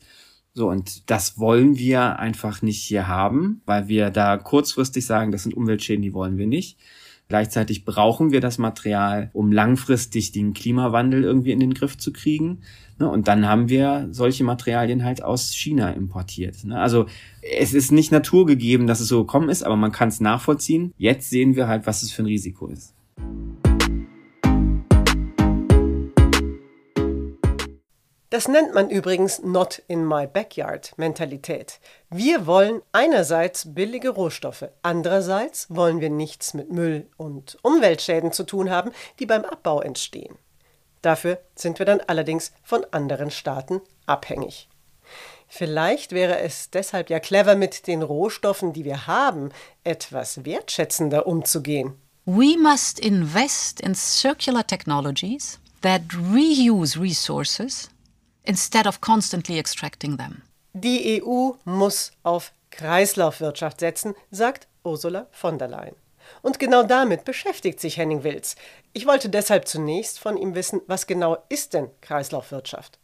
So, 0.54 0.70
und 0.70 1.10
das 1.10 1.38
wollen 1.38 1.78
wir 1.78 2.20
einfach 2.20 2.62
nicht 2.62 2.82
hier 2.82 3.08
haben, 3.08 3.62
weil 3.66 3.88
wir 3.88 4.10
da 4.10 4.38
kurzfristig 4.38 5.06
sagen, 5.06 5.32
das 5.32 5.44
sind 5.44 5.56
Umweltschäden, 5.56 6.02
die 6.02 6.14
wollen 6.14 6.38
wir 6.38 6.48
nicht. 6.48 6.78
Gleichzeitig 7.32 7.86
brauchen 7.86 8.34
wir 8.34 8.42
das 8.42 8.58
Material, 8.58 9.30
um 9.32 9.54
langfristig 9.54 10.34
den 10.34 10.52
Klimawandel 10.54 11.24
irgendwie 11.24 11.54
in 11.54 11.62
den 11.62 11.74
Griff 11.74 11.98
zu 11.98 12.12
kriegen. 12.12 12.60
Ne? 13.00 13.10
Und 13.10 13.30
dann 13.30 13.48
haben 13.48 13.70
wir 13.70 14.10
solche 14.12 14.44
Materialien 14.44 15.06
halt 15.06 15.24
aus 15.24 15.54
China 15.54 15.92
importiert. 15.92 16.66
Ne? 16.66 16.78
Also 16.78 17.06
es 17.42 17.74
ist 17.74 17.94
nicht 17.94 18.12
naturgegeben, 18.12 18.86
dass 18.86 19.00
es 19.00 19.08
so 19.08 19.24
gekommen 19.24 19.48
ist, 19.48 19.64
aber 19.64 19.78
man 19.78 19.94
kann 19.94 20.10
es 20.10 20.20
nachvollziehen. 20.20 20.94
Jetzt 20.98 21.30
sehen 21.30 21.56
wir 21.56 21.70
halt, 21.70 21.88
was 21.88 22.04
es 22.04 22.12
für 22.12 22.24
ein 22.24 22.26
Risiko 22.26 22.68
ist. 22.68 22.94
Das 28.32 28.48
nennt 28.48 28.74
man 28.74 28.90
übrigens 28.90 29.40
Not 29.44 29.84
in 29.90 30.08
my 30.08 30.26
backyard 30.26 30.98
Mentalität. 30.98 31.82
Wir 32.10 32.48
wollen 32.48 32.82
einerseits 32.94 33.74
billige 33.74 34.08
Rohstoffe, 34.08 34.70
andererseits 34.84 35.66
wollen 35.68 36.00
wir 36.00 36.10
nichts 36.10 36.54
mit 36.54 36.72
Müll 36.72 37.10
und 37.18 37.58
Umweltschäden 37.62 38.32
zu 38.32 38.46
tun 38.46 38.70
haben, 38.70 38.92
die 39.20 39.26
beim 39.26 39.44
Abbau 39.44 39.82
entstehen. 39.82 40.38
Dafür 41.02 41.42
sind 41.56 41.78
wir 41.80 41.86
dann 41.86 42.00
allerdings 42.00 42.54
von 42.64 42.86
anderen 42.92 43.32
Staaten 43.32 43.82
abhängig. 44.06 44.70
Vielleicht 45.50 46.14
wäre 46.14 46.40
es 46.40 46.70
deshalb 46.70 47.10
ja 47.10 47.20
clever, 47.20 47.56
mit 47.56 47.86
den 47.86 48.02
Rohstoffen, 48.02 48.72
die 48.72 48.86
wir 48.86 49.08
haben, 49.08 49.50
etwas 49.84 50.46
wertschätzender 50.46 51.28
umzugehen. 51.28 52.00
We 52.24 52.58
must 52.58 52.98
invest 52.98 53.82
in 53.82 53.94
circular 53.94 54.66
technologies 54.66 55.60
that 55.82 56.04
reuse 56.14 56.98
resources 56.98 57.91
instead 58.44 58.88
of 58.88 59.02
constantly 59.02 59.58
extracting 59.58 60.18
them. 60.18 60.42
Die 60.74 61.22
EU 61.22 61.52
muss 61.66 62.12
auf 62.24 62.54
Kreislaufwirtschaft 62.70 63.80
setzen, 63.80 64.16
sagt 64.32 64.68
Ursula 64.84 65.28
von 65.32 65.58
der 65.58 65.68
Leyen. 65.68 65.96
Und 66.42 66.60
genau 66.60 66.84
damit 66.84 67.26
beschäftigt 67.26 67.80
sich 67.80 67.98
Henning 67.98 68.24
Wills. 68.24 68.56
Ich 68.94 69.06
wollte 69.06 69.30
deshalb 69.30 69.68
zunächst 69.68 70.20
von 70.20 70.38
ihm 70.38 70.56
wissen, 70.56 70.82
was 70.88 71.08
genau 71.08 71.38
ist 71.50 71.74
denn 71.74 71.90
Kreislaufwirtschaft? 72.02 73.00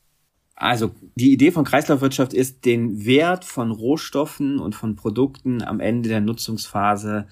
Also 0.55 0.91
die 1.15 1.33
Idee 1.33 1.51
von 1.51 1.65
Kreislaufwirtschaft 1.65 2.33
ist, 2.33 2.65
den 2.65 3.05
Wert 3.05 3.45
von 3.45 3.69
Rohstoffen 3.69 4.59
und 4.59 4.73
von 4.73 4.95
Produkten 4.95 5.61
am 5.61 5.79
Ende 5.79 6.09
der 6.09 6.21
Nutzungsphase 6.21 7.27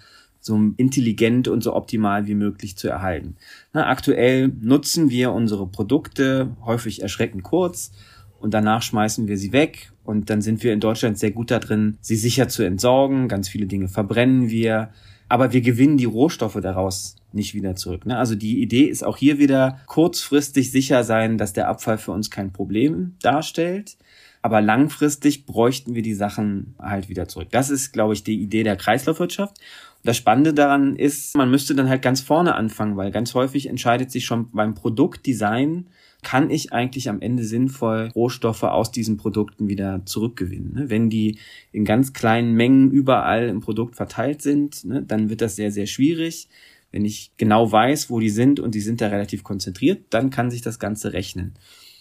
so 0.46 0.60
intelligent 0.78 1.48
und 1.48 1.64
so 1.64 1.76
optimal 1.76 2.28
wie 2.28 2.36
möglich 2.36 2.78
zu 2.78 2.88
erhalten. 2.88 3.36
Na, 3.74 3.88
aktuell 3.88 4.50
nutzen 4.62 5.10
wir 5.10 5.32
unsere 5.32 5.66
Produkte 5.66 6.56
häufig 6.64 7.02
erschreckend 7.02 7.42
kurz 7.42 7.92
und 8.40 8.54
danach 8.54 8.84
schmeißen 8.84 9.28
wir 9.28 9.40
sie 9.40 9.54
weg 9.54 9.92
und 10.04 10.30
dann 10.30 10.44
sind 10.44 10.64
wir 10.64 10.72
in 10.72 10.80
Deutschland 10.80 11.18
sehr 11.18 11.32
gut 11.32 11.50
darin, 11.50 11.98
sie 12.00 12.16
sicher 12.16 12.48
zu 12.48 12.62
entsorgen. 12.62 13.28
Ganz 13.28 13.50
viele 13.50 13.66
Dinge 13.66 13.88
verbrennen 13.88 14.52
wir, 14.52 14.92
aber 15.30 15.52
wir 15.52 15.62
gewinnen 15.62 15.98
die 15.98 16.06
Rohstoffe 16.06 16.60
daraus 16.62 17.16
nicht 17.32 17.56
wieder 17.56 17.76
zurück. 17.76 18.06
Ne? 18.06 18.16
Also 18.16 18.36
die 18.36 18.62
Idee 18.62 18.84
ist 18.84 19.04
auch 19.04 19.18
hier 19.18 19.40
wieder 19.40 19.80
kurzfristig 19.88 20.70
sicher 20.70 21.04
sein, 21.04 21.40
dass 21.40 21.54
der 21.54 21.70
Abfall 21.70 21.98
für 21.98 22.12
uns 22.12 22.30
kein 22.30 22.54
Problem 22.54 23.16
darstellt. 23.20 23.98
Aber 24.46 24.62
langfristig 24.62 25.48
bräuchten 25.48 25.96
wir 25.96 26.04
die 26.04 26.14
Sachen 26.14 26.76
halt 26.78 27.10
wieder 27.10 27.28
zurück. 27.28 27.48
Das 27.50 27.72
ist, 27.72 27.94
glaube 27.94 28.14
ich, 28.14 28.24
die 28.24 28.40
Idee 28.40 28.62
der 28.62 28.76
Kreislaufwirtschaft. 28.76 29.58
Das 30.04 30.18
Spannende 30.18 30.54
daran 30.54 30.96
ist, 30.96 31.36
man 31.36 31.50
müsste 31.50 31.74
dann 31.74 31.90
halt 31.90 32.04
ganz 32.04 32.22
vorne 32.22 32.54
anfangen, 32.54 32.96
weil 32.96 33.10
ganz 33.10 33.34
häufig 33.34 33.66
entscheidet 33.66 34.12
sich 34.12 34.24
schon 34.24 34.52
beim 34.52 34.76
Produktdesign, 34.76 35.88
kann 36.22 36.52
ich 36.52 36.72
eigentlich 36.74 37.10
am 37.10 37.22
Ende 37.22 37.44
sinnvoll 37.44 38.12
Rohstoffe 38.14 38.62
aus 38.62 38.92
diesen 38.92 39.18
Produkten 39.18 39.68
wieder 39.68 40.04
zurückgewinnen. 40.06 40.74
Ne? 40.76 40.90
Wenn 40.92 41.10
die 41.10 41.40
in 41.72 41.84
ganz 41.84 42.14
kleinen 42.14 42.54
Mengen 42.54 42.92
überall 42.92 43.50
im 43.50 43.62
Produkt 43.62 43.96
verteilt 43.96 44.44
sind, 44.44 44.86
ne, 44.86 45.02
dann 45.02 45.32
wird 45.32 45.42
das 45.42 45.56
sehr, 45.56 45.72
sehr 45.72 45.88
schwierig. 45.88 46.50
Wenn 46.92 47.04
ich 47.04 47.32
genau 47.38 47.72
weiß, 47.72 48.12
wo 48.12 48.20
die 48.20 48.30
sind 48.30 48.60
und 48.60 48.76
die 48.76 48.82
sind 48.82 49.02
da 49.02 49.08
relativ 49.08 49.44
konzentriert, 49.44 50.04
dann 50.12 50.30
kann 50.30 50.52
sich 50.52 50.62
das 50.62 50.78
Ganze 50.78 51.14
rechnen. 51.14 51.56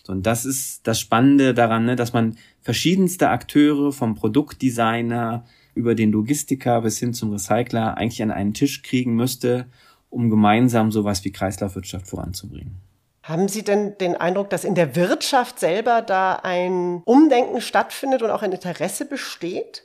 Und 0.08 0.26
das 0.26 0.44
ist 0.44 0.86
das 0.86 1.00
Spannende 1.00 1.54
daran, 1.54 1.86
ne, 1.86 1.96
dass 1.96 2.12
man 2.12 2.36
verschiedenste 2.60 3.28
Akteure 3.30 3.92
vom 3.92 4.14
Produktdesigner 4.14 5.44
über 5.74 5.94
den 5.94 6.12
Logistiker 6.12 6.82
bis 6.82 6.98
hin 6.98 7.14
zum 7.14 7.32
Recycler 7.32 7.96
eigentlich 7.96 8.22
an 8.22 8.30
einen 8.30 8.54
Tisch 8.54 8.82
kriegen 8.82 9.14
müsste, 9.14 9.66
um 10.10 10.30
gemeinsam 10.30 10.92
sowas 10.92 11.24
wie 11.24 11.32
Kreislaufwirtschaft 11.32 12.06
voranzubringen. 12.06 12.76
Haben 13.22 13.48
Sie 13.48 13.64
denn 13.64 13.96
den 13.98 14.16
Eindruck, 14.16 14.50
dass 14.50 14.64
in 14.64 14.74
der 14.74 14.96
Wirtschaft 14.96 15.58
selber 15.58 16.02
da 16.02 16.34
ein 16.42 17.00
Umdenken 17.06 17.62
stattfindet 17.62 18.22
und 18.22 18.30
auch 18.30 18.42
ein 18.42 18.52
Interesse 18.52 19.06
besteht? 19.06 19.84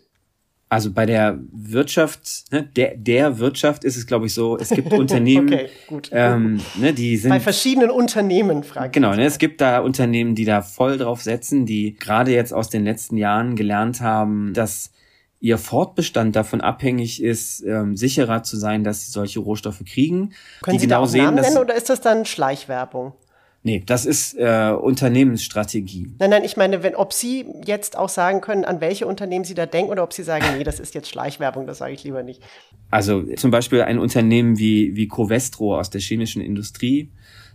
Also 0.71 0.91
bei 0.91 1.07
der 1.07 1.39
Wirtschaft, 1.51 2.51
ne, 2.51 2.61
der, 2.75 2.95
der 2.95 3.39
Wirtschaft 3.39 3.83
ist 3.83 3.97
es, 3.97 4.05
glaube 4.05 4.27
ich, 4.27 4.35
so, 4.35 4.55
es 4.55 4.69
gibt 4.69 4.93
Unternehmen, 4.93 5.51
okay, 5.51 5.69
gut. 5.88 6.09
Ähm, 6.13 6.61
ne, 6.75 6.93
die 6.93 7.17
sind. 7.17 7.31
Bei 7.31 7.39
verschiedenen 7.39 7.89
Unternehmen, 7.89 8.63
frage 8.63 8.91
Genau, 8.91 9.15
ne, 9.15 9.25
es 9.25 9.39
gibt 9.39 9.61
da 9.61 9.79
Unternehmen, 9.79 10.35
die 10.35 10.45
da 10.45 10.61
voll 10.61 10.99
drauf 10.99 11.23
setzen, 11.23 11.65
die 11.65 11.95
gerade 11.95 12.31
jetzt 12.31 12.53
aus 12.53 12.69
den 12.69 12.83
letzten 12.83 13.17
Jahren 13.17 13.55
gelernt 13.55 14.01
haben, 14.01 14.53
dass 14.53 14.91
ihr 15.39 15.57
Fortbestand 15.57 16.35
davon 16.35 16.61
abhängig 16.61 17.23
ist, 17.23 17.63
ähm, 17.63 17.97
sicherer 17.97 18.43
zu 18.43 18.55
sein, 18.55 18.83
dass 18.83 19.05
sie 19.05 19.11
solche 19.11 19.39
Rohstoffe 19.39 19.83
kriegen. 19.85 20.33
Können 20.61 20.77
die 20.77 20.81
Sie 20.81 20.88
genau 20.88 20.99
da 20.99 21.03
auch 21.03 21.07
sehen, 21.07 21.25
Namen 21.25 21.41
nennen 21.41 21.57
oder 21.57 21.73
ist 21.73 21.89
das 21.89 22.01
dann 22.01 22.25
Schleichwerbung? 22.25 23.13
Nee, 23.61 23.83
das 23.85 24.05
ist 24.05 24.35
äh, 24.37 24.71
Unternehmensstrategie. 24.71 26.15
Nein, 26.17 26.29
nein, 26.29 26.43
ich 26.45 26.55
meine, 26.55 26.81
wenn, 26.81 26.95
ob 26.95 27.11
Sie 27.11 27.45
jetzt 27.65 27.97
auch 27.97 28.07
sagen 28.07 28.39
können, 28.39 28.63
an 28.63 28.79
welche 28.79 29.05
Unternehmen 29.05 29.43
Sie 29.43 29.53
da 29.53 29.65
denken 29.65 29.91
oder 29.91 30.03
ob 30.03 30.13
Sie 30.13 30.23
sagen, 30.23 30.45
nee, 30.57 30.63
das 30.63 30.79
ist 30.79 30.95
jetzt 30.95 31.09
Schleichwerbung, 31.09 31.67
das 31.67 31.79
sage 31.79 31.93
ich 31.93 32.03
lieber 32.05 32.23
nicht. 32.23 32.41
Also 32.89 33.23
zum 33.35 33.51
Beispiel 33.51 33.81
ein 33.81 33.99
Unternehmen 33.99 34.57
wie, 34.57 34.95
wie 34.95 35.09
Covestro 35.09 35.77
aus 35.77 35.89
der 35.89 35.99
chemischen 35.99 36.41
Industrie, 36.41 37.11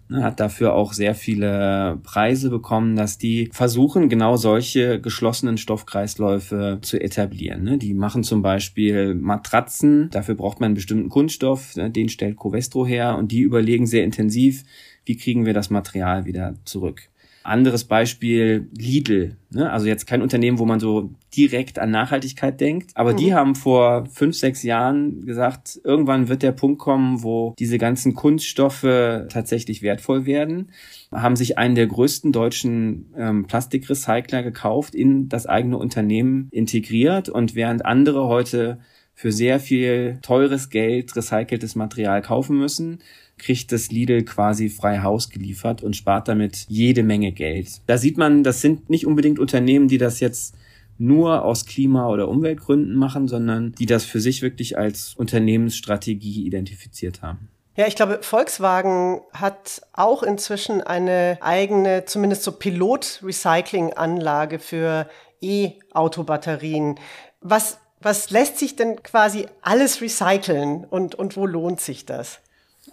ne, 0.08 0.22
hat 0.22 0.40
dafür 0.40 0.74
auch 0.74 0.92
sehr 0.92 1.14
viele 1.14 1.98
Preise 2.02 2.50
bekommen, 2.50 2.96
dass 2.96 3.16
die 3.16 3.48
versuchen, 3.52 4.10
genau 4.10 4.36
solche 4.36 5.00
geschlossenen 5.00 5.56
Stoffkreisläufe 5.56 6.80
zu 6.82 7.00
etablieren. 7.00 7.62
Ne. 7.64 7.78
Die 7.78 7.94
machen 7.94 8.22
zum 8.22 8.42
Beispiel 8.42 9.14
Matratzen, 9.14 10.10
dafür 10.10 10.34
braucht 10.34 10.60
man 10.60 10.66
einen 10.66 10.74
bestimmten 10.74 11.08
Kunststoff, 11.08 11.76
ne, 11.76 11.90
den 11.90 12.10
stellt 12.10 12.36
Covestro 12.36 12.86
her 12.86 13.16
und 13.16 13.32
die 13.32 13.40
überlegen 13.40 13.86
sehr 13.86 14.04
intensiv, 14.04 14.64
wie 15.04 15.16
kriegen 15.16 15.46
wir 15.46 15.54
das 15.54 15.70
Material 15.70 16.24
wieder 16.24 16.54
zurück. 16.64 17.08
Anderes 17.44 17.84
Beispiel 17.84 18.70
Lidl. 18.74 19.36
Ne? 19.50 19.70
Also 19.70 19.86
jetzt 19.86 20.06
kein 20.06 20.22
Unternehmen, 20.22 20.58
wo 20.58 20.64
man 20.64 20.80
so 20.80 21.10
direkt 21.36 21.78
an 21.78 21.90
Nachhaltigkeit 21.90 22.58
denkt. 22.58 22.92
Aber 22.94 23.12
mhm. 23.12 23.16
die 23.18 23.34
haben 23.34 23.54
vor 23.54 24.06
fünf, 24.06 24.34
sechs 24.34 24.62
Jahren 24.62 25.26
gesagt, 25.26 25.78
irgendwann 25.84 26.28
wird 26.28 26.42
der 26.42 26.52
Punkt 26.52 26.78
kommen, 26.78 27.22
wo 27.22 27.54
diese 27.58 27.76
ganzen 27.76 28.14
Kunststoffe 28.14 28.80
tatsächlich 28.80 29.82
wertvoll 29.82 30.24
werden. 30.24 30.70
Haben 31.12 31.36
sich 31.36 31.58
einen 31.58 31.74
der 31.74 31.86
größten 31.86 32.32
deutschen 32.32 33.12
ähm, 33.14 33.46
Plastikrecycler 33.46 34.42
gekauft, 34.42 34.94
in 34.94 35.28
das 35.28 35.44
eigene 35.44 35.76
Unternehmen 35.76 36.48
integriert. 36.50 37.28
Und 37.28 37.54
während 37.54 37.84
andere 37.84 38.26
heute 38.26 38.78
für 39.14 39.32
sehr 39.32 39.60
viel 39.60 40.18
teures 40.22 40.70
Geld 40.70 41.14
recyceltes 41.16 41.76
Material 41.76 42.22
kaufen 42.22 42.58
müssen, 42.58 43.00
kriegt 43.38 43.72
das 43.72 43.90
Lidl 43.90 44.24
quasi 44.24 44.68
frei 44.68 45.00
Haus 45.00 45.30
geliefert 45.30 45.82
und 45.82 45.96
spart 45.96 46.28
damit 46.28 46.66
jede 46.68 47.02
Menge 47.02 47.32
Geld. 47.32 47.80
Da 47.86 47.98
sieht 47.98 48.16
man, 48.16 48.44
das 48.44 48.60
sind 48.60 48.90
nicht 48.90 49.06
unbedingt 49.06 49.38
Unternehmen, 49.38 49.88
die 49.88 49.98
das 49.98 50.20
jetzt 50.20 50.54
nur 50.98 51.44
aus 51.44 51.66
Klima- 51.66 52.08
oder 52.08 52.28
Umweltgründen 52.28 52.94
machen, 52.94 53.26
sondern 53.26 53.72
die 53.72 53.86
das 53.86 54.04
für 54.04 54.20
sich 54.20 54.42
wirklich 54.42 54.78
als 54.78 55.14
Unternehmensstrategie 55.16 56.46
identifiziert 56.46 57.22
haben. 57.22 57.48
Ja, 57.76 57.88
ich 57.88 57.96
glaube, 57.96 58.20
Volkswagen 58.22 59.20
hat 59.32 59.82
auch 59.92 60.22
inzwischen 60.22 60.80
eine 60.80 61.38
eigene, 61.40 62.04
zumindest 62.04 62.44
so 62.44 62.52
Pilot-Recycling-Anlage 62.52 64.60
für 64.60 65.08
E-Autobatterien. 65.40 67.00
Was, 67.40 67.80
was 68.04 68.30
lässt 68.30 68.58
sich 68.58 68.76
denn 68.76 69.02
quasi 69.02 69.46
alles 69.62 70.00
recyceln 70.00 70.84
und, 70.84 71.14
und 71.14 71.36
wo 71.36 71.46
lohnt 71.46 71.80
sich 71.80 72.04
das? 72.04 72.40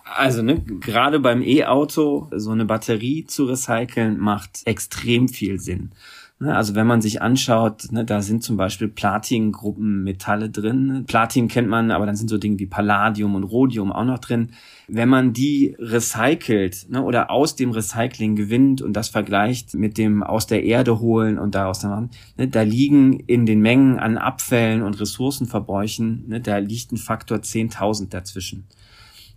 Also, 0.04 0.42
ne, 0.42 0.60
gerade 0.62 1.20
beim 1.20 1.42
E-Auto 1.42 2.30
so 2.32 2.52
eine 2.52 2.66
Batterie 2.66 3.26
zu 3.26 3.46
recyceln 3.46 4.18
macht 4.18 4.62
extrem 4.66 5.28
viel 5.28 5.60
Sinn. 5.60 5.92
Ne, 6.42 6.56
also 6.56 6.74
wenn 6.74 6.88
man 6.88 7.04
sich 7.04 7.22
anschaut, 7.22 7.92
ne, 7.92 8.04
da 8.04 8.24
sind 8.24 8.42
zum 8.42 8.58
Beispiel 8.58 8.88
Platin-Gruppen 8.88 10.04
Metalle 10.04 10.50
drin. 10.50 11.04
Platin 11.06 11.48
kennt 11.48 11.68
man, 11.68 11.92
aber 11.92 12.08
dann 12.08 12.16
sind 12.16 12.32
so 12.32 12.40
Dinge 12.40 12.58
wie 12.58 12.66
Palladium 12.66 13.36
und 13.36 13.44
Rhodium 13.44 13.92
auch 13.92 14.06
noch 14.06 14.18
drin. 14.18 14.50
Wenn 14.88 15.08
man 15.08 15.34
die 15.34 15.76
recycelt 15.78 16.90
ne, 16.90 17.04
oder 17.04 17.30
aus 17.30 17.56
dem 17.56 17.70
Recycling 17.70 18.36
gewinnt 18.36 18.82
und 18.82 18.94
das 18.94 19.10
vergleicht 19.10 19.76
mit 19.76 20.00
dem 20.00 20.24
aus 20.24 20.48
der 20.48 20.64
Erde 20.64 21.00
holen 21.00 21.38
und 21.38 21.54
daraus 21.54 21.78
dann 21.78 21.92
machen, 21.92 22.10
da 22.50 22.64
liegen 22.64 23.20
in 23.20 23.46
den 23.46 23.62
Mengen 23.62 24.00
an 24.00 24.18
Abfällen 24.18 24.82
und 24.82 25.00
Ressourcenverbräuchen, 25.00 26.42
da 26.42 26.58
liegt 26.58 26.92
ein 26.92 26.98
Faktor 26.98 27.38
10.000 27.38 28.10
dazwischen. 28.10 28.66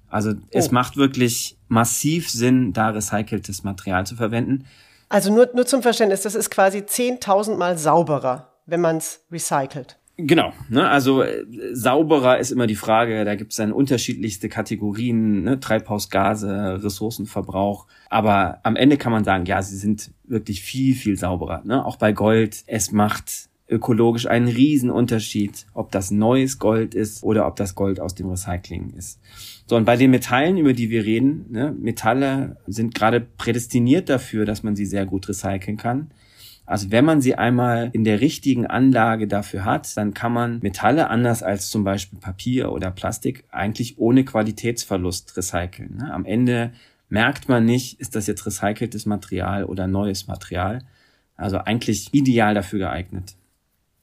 Also 0.09 0.31
oh. 0.31 0.37
es 0.53 0.71
macht 0.71 0.97
wirklich 0.97 1.59
massiv 1.69 2.31
Sinn, 2.31 2.73
da 2.73 2.89
recyceltes 2.89 3.63
Material 3.63 4.07
zu 4.07 4.17
verwenden. 4.17 4.65
Also 5.09 5.33
nur, 5.33 5.51
nur 5.55 5.67
zum 5.67 5.83
Verständnis, 5.83 6.23
das 6.23 6.35
ist 6.35 6.51
quasi 6.51 6.79
10.000 6.79 7.57
Mal 7.57 7.79
sauberer, 7.79 8.53
wenn 8.67 8.81
man 8.81 8.97
es 8.97 9.25
recycelt. 9.31 9.99
Genau, 10.17 10.53
ne? 10.69 10.89
also 10.89 11.23
äh, 11.23 11.45
sauberer 11.73 12.39
ist 12.39 12.53
immer 12.53 12.69
die 12.69 12.77
Frage, 12.77 13.25
da 13.25 13.35
gibt 13.35 13.51
es 13.51 13.57
dann 13.57 13.73
unterschiedlichste 13.73 14.49
Kategorien, 14.49 15.43
ne? 15.43 15.59
Treibhausgase, 15.59 16.85
Ressourcenverbrauch, 16.85 17.89
aber 18.11 18.61
am 18.63 18.77
Ende 18.77 18.97
kann 18.97 19.11
man 19.11 19.25
sagen, 19.25 19.45
ja, 19.47 19.61
sie 19.61 19.77
sind 19.77 20.13
wirklich 20.23 20.63
viel, 20.63 20.95
viel 20.95 21.17
sauberer. 21.17 21.63
Ne? 21.65 21.85
Auch 21.85 21.97
bei 21.97 22.13
Gold, 22.13 22.63
es 22.69 22.93
macht 22.93 23.49
ökologisch 23.69 24.27
einen 24.27 24.49
Riesenunterschied, 24.49 25.67
ob 25.73 25.91
das 25.91 26.11
neues 26.11 26.59
Gold 26.59 26.95
ist 26.95 27.23
oder 27.23 27.47
ob 27.47 27.57
das 27.57 27.75
Gold 27.75 27.99
aus 27.99 28.15
dem 28.15 28.29
Recycling 28.29 28.91
ist. 28.97 29.21
So, 29.67 29.77
und 29.77 29.87
bei 29.87 29.97
den 29.97 30.11
Metallen, 30.11 30.59
über 30.59 30.75
die 30.75 30.91
wir 30.91 31.05
reden, 31.05 31.47
ne, 31.51 31.75
Metalle 31.79 32.59
sind 32.67 32.95
gerade 32.95 33.21
prädestiniert 33.21 34.09
dafür, 34.09 34.45
dass 34.45 34.63
man 34.63 34.77
sie 34.77 34.85
sehr 34.85 35.07
gut 35.07 35.29
recyceln 35.29 35.79
kann. 35.79 36.11
Also 36.67 36.91
wenn 36.91 37.05
man 37.05 37.21
sie 37.21 37.35
einmal 37.35 37.91
in 37.93 38.05
der 38.05 38.21
richtigen 38.21 38.67
Anlage 38.67 39.29
dafür 39.29 39.65
hat, 39.65 39.97
dann 39.97 40.15
kann 40.15 40.33
man 40.33 40.61
Metalle 40.63 41.11
anders 41.11 41.43
als 41.43 41.69
zum 41.69 41.85
Beispiel 41.85 42.19
Papier 42.19 42.73
oder 42.73 42.91
Plastik 42.91 43.45
eigentlich 43.51 43.99
ohne 43.99 44.25
Qualitätsverlust 44.25 45.37
recyceln. 45.37 45.99
Ne. 45.99 46.13
Am 46.13 46.25
Ende 46.25 46.73
merkt 47.09 47.49
man 47.49 47.65
nicht, 47.65 48.01
ist 48.01 48.17
das 48.17 48.27
jetzt 48.27 48.47
recyceltes 48.47 49.05
Material 49.05 49.65
oder 49.65 49.87
neues 49.87 50.27
Material. 50.27 50.85
Also 51.37 51.59
eigentlich 51.59 52.09
ideal 52.13 52.55
dafür 52.55 52.79
geeignet. 52.79 53.35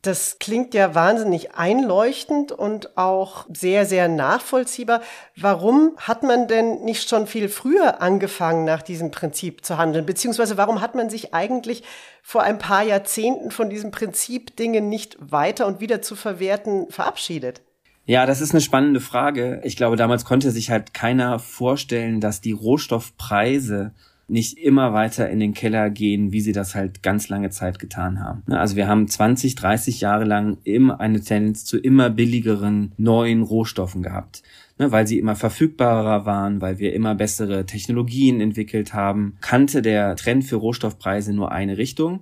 Das 0.02 0.40
klingt 0.40 0.74
ja 0.74 0.96
wahnsinnig 0.96 1.54
einleuchtend 1.54 2.52
und 2.52 2.98
auch 2.98 3.46
sehr, 3.54 3.86
sehr 3.86 4.08
nachvollziehbar. 4.08 5.02
Warum 5.36 5.96
hat 5.98 6.24
man 6.24 6.48
denn 6.48 6.84
nicht 6.84 7.08
schon 7.08 7.28
viel 7.28 7.50
früher 7.50 8.02
angefangen, 8.02 8.66
nach 8.66 8.82
diesem 8.82 9.12
Prinzip 9.12 9.64
zu 9.64 9.78
handeln? 9.78 10.08
Beziehungsweise 10.08 10.58
warum 10.58 10.82
hat 10.82 10.96
man 10.96 11.12
sich 11.12 11.36
eigentlich 11.36 11.84
vor 12.24 12.42
ein 12.42 12.58
paar 12.58 12.82
Jahrzehnten 12.82 13.52
von 13.52 13.70
diesem 13.70 13.92
Prinzip, 13.92 14.56
Dinge 14.56 14.82
nicht 14.82 15.18
weiter 15.20 15.68
und 15.68 15.82
wieder 15.82 16.02
zu 16.02 16.16
verwerten, 16.16 16.90
verabschiedet? 16.90 17.62
Ja, 18.06 18.26
das 18.26 18.42
ist 18.42 18.54
eine 18.54 18.62
spannende 18.62 19.02
Frage. 19.02 19.62
Ich 19.64 19.76
glaube, 19.76 19.98
damals 19.98 20.26
konnte 20.26 20.50
sich 20.50 20.72
halt 20.72 20.96
keiner 20.96 21.38
vorstellen, 21.38 22.20
dass 22.20 22.42
die 22.42 22.54
Rohstoffpreise 22.54 23.94
nicht 24.32 24.58
immer 24.58 24.94
weiter 24.94 25.30
in 25.30 25.40
den 25.40 25.54
Keller 25.54 25.90
gehen, 25.90 26.32
wie 26.32 26.42
sie 26.42 26.54
das 26.54 26.74
halt 26.74 27.04
ganz 27.04 27.28
lange 27.28 27.50
Zeit 27.50 27.80
getan 27.80 28.20
haben. 28.20 28.44
Ne, 28.48 28.60
also 28.60 28.76
wir 28.76 28.88
haben 28.88 29.08
20, 29.08 29.56
30 29.56 30.02
Jahre 30.02 30.24
lang 30.24 30.58
immer 30.64 31.00
eine 31.00 31.22
Tendenz 31.22 31.66
zu 31.66 31.78
immer 31.78 32.10
billigeren 32.10 32.94
neuen 32.98 33.44
Rohstoffen 33.44 34.02
gehabt, 34.02 34.42
ne, 34.80 34.92
weil 34.92 35.06
sie 35.06 35.20
immer 35.20 35.36
verfügbarer 35.36 36.26
waren, 36.26 36.62
weil 36.62 36.80
wir 36.80 36.94
immer 36.94 37.14
bessere 37.14 37.66
Technologien 37.66 38.40
entwickelt 38.40 38.94
haben, 38.94 39.38
kannte 39.42 39.82
der 39.82 40.16
Trend 40.16 40.46
für 40.46 40.56
Rohstoffpreise 40.56 41.34
nur 41.34 41.52
eine 41.52 41.78
Richtung. 41.78 42.22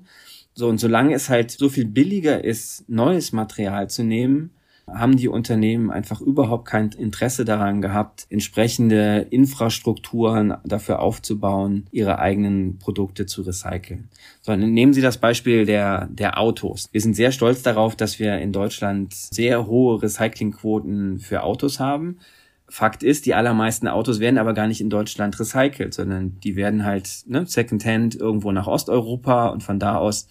So, 0.54 0.68
und 0.68 0.80
solange 0.80 1.14
es 1.14 1.30
halt 1.30 1.52
so 1.52 1.70
viel 1.70 1.86
billiger 1.86 2.44
ist, 2.44 2.90
neues 2.90 3.32
Material 3.32 3.90
zu 3.90 4.04
nehmen, 4.04 4.50
haben 4.94 5.18
die 5.18 5.28
Unternehmen 5.28 5.92
einfach 5.92 6.22
überhaupt 6.22 6.66
kein 6.66 6.90
Interesse 6.90 7.46
daran 7.46 7.82
gehabt, 7.82 8.26
entsprechende 8.30 9.28
Infrastrukturen 9.30 10.56
dafür 10.64 11.00
aufzubauen, 11.00 11.88
ihre 11.92 12.20
eigenen 12.20 12.78
Produkte 12.80 13.26
zu 13.26 13.42
recyceln. 13.42 14.10
Sondern 14.42 14.74
nehmen 14.74 14.94
Sie 14.94 15.02
das 15.02 15.18
Beispiel 15.18 15.66
der, 15.66 16.08
der 16.08 16.40
Autos. 16.40 16.90
Wir 16.92 17.02
sind 17.02 17.16
sehr 17.16 17.32
stolz 17.32 17.62
darauf, 17.62 17.96
dass 17.96 18.20
wir 18.20 18.38
in 18.40 18.52
Deutschland 18.52 19.14
sehr 19.14 19.68
hohe 19.68 20.02
Recyclingquoten 20.02 21.20
für 21.20 21.44
Autos 21.44 21.80
haben. 21.80 22.20
Fakt 22.68 23.02
ist, 23.02 23.26
die 23.26 23.34
allermeisten 23.34 23.88
Autos 23.88 24.20
werden 24.20 24.38
aber 24.38 24.54
gar 24.54 24.68
nicht 24.68 24.80
in 24.80 24.92
Deutschland 24.92 25.40
recycelt, 25.40 25.94
sondern 25.94 26.40
die 26.42 26.56
werden 26.56 26.86
halt 26.86 27.24
ne, 27.26 27.46
secondhand 27.48 28.16
irgendwo 28.16 28.52
nach 28.52 28.68
Osteuropa 28.68 29.48
und 29.48 29.64
von 29.64 29.80
da 29.80 29.96
aus 29.96 30.28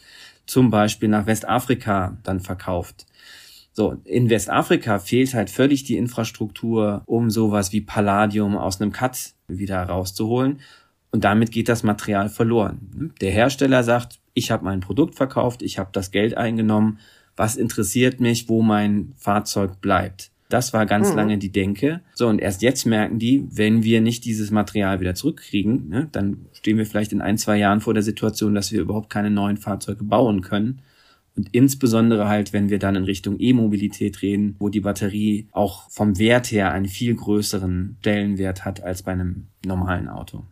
zum 0.47 0.71
Beispiel 0.71 1.09
nach 1.09 1.27
Westafrika 1.27 2.16
dann 2.23 2.40
verkauft. 2.40 3.07
So, 3.79 3.97
in 4.03 4.29
Westafrika 4.29 4.99
fehlt 4.99 5.35
halt 5.35 5.51
völlig 5.51 5.85
die 5.85 5.99
Infrastruktur, 5.99 7.03
um 7.07 7.31
sowas 7.31 7.73
wie 7.73 7.81
Palladium 7.81 8.57
aus 8.57 8.81
einem 8.81 8.91
Cut 8.91 9.35
wieder 9.47 9.81
rauszuholen. 9.81 10.59
Und 11.12 11.23
damit 11.23 11.53
geht 11.53 11.69
das 11.69 11.85
Material 11.85 12.29
verloren. 12.29 13.12
Der 13.21 13.31
Hersteller 13.31 13.85
sagt, 13.85 14.19
ich 14.35 14.51
habe 14.51 14.64
mein 14.64 14.81
Produkt 14.81 15.14
verkauft, 15.14 15.62
ich 15.62 15.79
habe 15.79 15.91
das 15.93 16.11
Geld 16.11 16.37
eingenommen, 16.37 16.99
was 17.37 17.55
interessiert 17.55 18.19
mich, 18.19 18.49
wo 18.49 18.62
mein 18.62 19.12
Fahrzeug 19.17 19.81
bleibt. 19.81 20.33
Das 20.49 20.73
war 20.73 20.85
ganz 20.85 21.11
mhm. 21.11 21.17
lange 21.17 21.38
die 21.38 21.53
Denke. 21.53 22.01
So, 22.14 22.27
und 22.27 22.41
erst 22.41 22.62
jetzt 22.62 22.85
merken 22.85 23.21
die, 23.21 23.47
wenn 23.49 23.85
wir 23.85 24.01
nicht 24.01 24.25
dieses 24.25 24.51
Material 24.51 24.99
wieder 24.99 25.14
zurückkriegen, 25.14 25.88
ne, 25.88 26.09
dann 26.11 26.47
stehen 26.53 26.79
wir 26.79 26.87
vielleicht 26.87 27.12
in 27.12 27.21
ein, 27.21 27.38
zwei 27.38 27.59
Jahren 27.59 27.81
vor 27.81 27.95
der 27.95 28.03
Situation, 28.03 28.57
dass 28.57 28.73
wir 28.73 28.81
überhaupt 28.81 29.09
keine 29.09 29.31
neuen 29.31 29.57
Fahrzeuge 29.57 30.03
bauen 30.03 30.41
können. 30.41 30.81
Und 31.38 31.51
insbesondere 31.53 32.29
halt, 32.29 32.53
wenn 32.53 32.68
wir 32.68 32.81
dann 32.81 32.96
in 32.96 33.05
Richtung 33.05 33.37
E-Mobilität 33.38 34.22
reden, 34.22 34.57
wo 34.59 34.70
die 34.70 34.81
Batterie 34.81 35.48
auch 35.53 35.88
vom 35.88 36.18
Wert 36.18 36.51
her 36.51 36.72
einen 36.72 36.87
viel 36.87 37.14
größeren 37.14 37.96
Stellenwert 38.01 38.64
hat 38.64 38.83
als 38.83 39.05
bei 39.05 39.12
einem 39.12 39.46
normalen 39.64 40.09
Auto. 40.09 40.42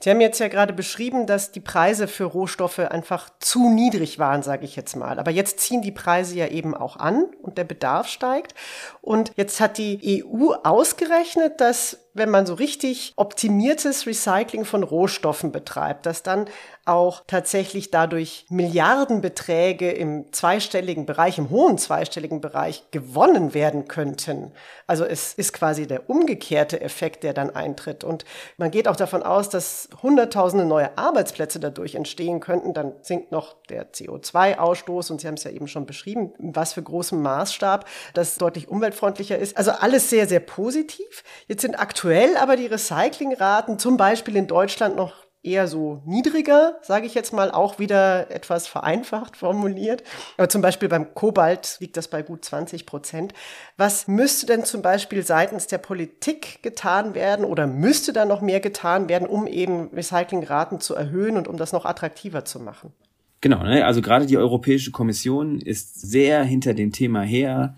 Sie 0.00 0.10
haben 0.10 0.20
jetzt 0.20 0.38
ja 0.38 0.48
gerade 0.48 0.74
beschrieben, 0.74 1.26
dass 1.26 1.50
die 1.50 1.60
Preise 1.60 2.06
für 2.06 2.24
Rohstoffe 2.24 2.78
einfach 2.78 3.30
zu 3.40 3.70
niedrig 3.70 4.18
waren, 4.18 4.42
sage 4.42 4.66
ich 4.66 4.76
jetzt 4.76 4.96
mal. 4.96 5.18
Aber 5.18 5.30
jetzt 5.30 5.60
ziehen 5.60 5.80
die 5.80 5.92
Preise 5.92 6.36
ja 6.36 6.48
eben 6.48 6.74
auch 6.74 6.96
an 6.96 7.24
und 7.42 7.56
der 7.56 7.64
Bedarf 7.64 8.06
steigt. 8.06 8.54
Und 9.00 9.32
jetzt 9.36 9.60
hat 9.60 9.78
die 9.78 10.22
EU 10.22 10.52
ausgerechnet, 10.62 11.60
dass 11.62 12.07
wenn 12.18 12.30
man 12.30 12.46
so 12.46 12.54
richtig 12.54 13.12
optimiertes 13.16 14.06
Recycling 14.06 14.64
von 14.64 14.82
Rohstoffen 14.82 15.52
betreibt, 15.52 16.06
dass 16.06 16.22
dann 16.22 16.46
auch 16.84 17.22
tatsächlich 17.26 17.90
dadurch 17.90 18.46
Milliardenbeträge 18.48 19.90
im 19.90 20.32
zweistelligen 20.32 21.06
Bereich, 21.06 21.38
im 21.38 21.50
hohen 21.50 21.78
zweistelligen 21.78 22.40
Bereich 22.40 22.84
gewonnen 22.90 23.54
werden 23.54 23.88
könnten. 23.88 24.52
Also 24.86 25.04
es 25.04 25.34
ist 25.34 25.52
quasi 25.52 25.86
der 25.86 26.08
umgekehrte 26.08 26.80
Effekt, 26.80 27.24
der 27.24 27.34
dann 27.34 27.50
eintritt. 27.50 28.04
Und 28.04 28.24
man 28.56 28.70
geht 28.70 28.88
auch 28.88 28.96
davon 28.96 29.22
aus, 29.22 29.50
dass 29.50 29.88
Hunderttausende 30.02 30.64
neue 30.64 30.96
Arbeitsplätze 30.96 31.60
dadurch 31.60 31.94
entstehen 31.94 32.40
könnten. 32.40 32.72
Dann 32.72 32.92
sinkt 33.02 33.32
noch 33.32 33.62
der 33.68 33.92
CO2-Ausstoß 33.92 35.10
und 35.10 35.20
Sie 35.20 35.26
haben 35.26 35.34
es 35.34 35.44
ja 35.44 35.50
eben 35.50 35.68
schon 35.68 35.84
beschrieben, 35.84 36.32
was 36.38 36.72
für 36.72 36.82
großem 36.82 37.20
Maßstab 37.20 37.84
das 38.14 38.36
deutlich 38.36 38.68
umweltfreundlicher 38.68 39.38
ist. 39.38 39.56
Also 39.58 39.72
alles 39.72 40.08
sehr, 40.08 40.26
sehr 40.26 40.40
positiv. 40.40 41.22
Jetzt 41.46 41.62
sind 41.62 41.78
aktuell 41.78 42.07
aber 42.40 42.56
die 42.56 42.66
Recyclingraten 42.66 43.78
zum 43.78 43.96
Beispiel 43.96 44.36
in 44.36 44.46
Deutschland 44.46 44.96
noch 44.96 45.28
eher 45.42 45.68
so 45.68 46.02
niedriger, 46.04 46.78
sage 46.82 47.06
ich 47.06 47.14
jetzt 47.14 47.32
mal, 47.32 47.50
auch 47.50 47.78
wieder 47.78 48.30
etwas 48.30 48.66
vereinfacht 48.66 49.36
formuliert. 49.36 50.02
Aber 50.36 50.48
zum 50.48 50.62
Beispiel 50.62 50.88
beim 50.88 51.14
Kobalt 51.14 51.76
liegt 51.80 51.96
das 51.96 52.08
bei 52.08 52.22
gut 52.22 52.44
20 52.44 52.86
Prozent. 52.86 53.32
Was 53.76 54.08
müsste 54.08 54.46
denn 54.46 54.64
zum 54.64 54.82
Beispiel 54.82 55.22
seitens 55.22 55.66
der 55.66 55.78
Politik 55.78 56.62
getan 56.62 57.14
werden 57.14 57.44
oder 57.44 57.66
müsste 57.66 58.12
da 58.12 58.24
noch 58.24 58.40
mehr 58.40 58.60
getan 58.60 59.08
werden, 59.08 59.28
um 59.28 59.46
eben 59.46 59.88
Recyclingraten 59.88 60.80
zu 60.80 60.94
erhöhen 60.94 61.36
und 61.36 61.48
um 61.48 61.56
das 61.56 61.72
noch 61.72 61.84
attraktiver 61.84 62.44
zu 62.44 62.60
machen? 62.60 62.92
Genau, 63.40 63.62
ne? 63.62 63.86
also 63.86 64.02
gerade 64.02 64.26
die 64.26 64.36
Europäische 64.36 64.90
Kommission 64.90 65.60
ist 65.60 66.00
sehr 66.00 66.42
hinter 66.42 66.74
dem 66.74 66.90
Thema 66.90 67.22
her, 67.22 67.76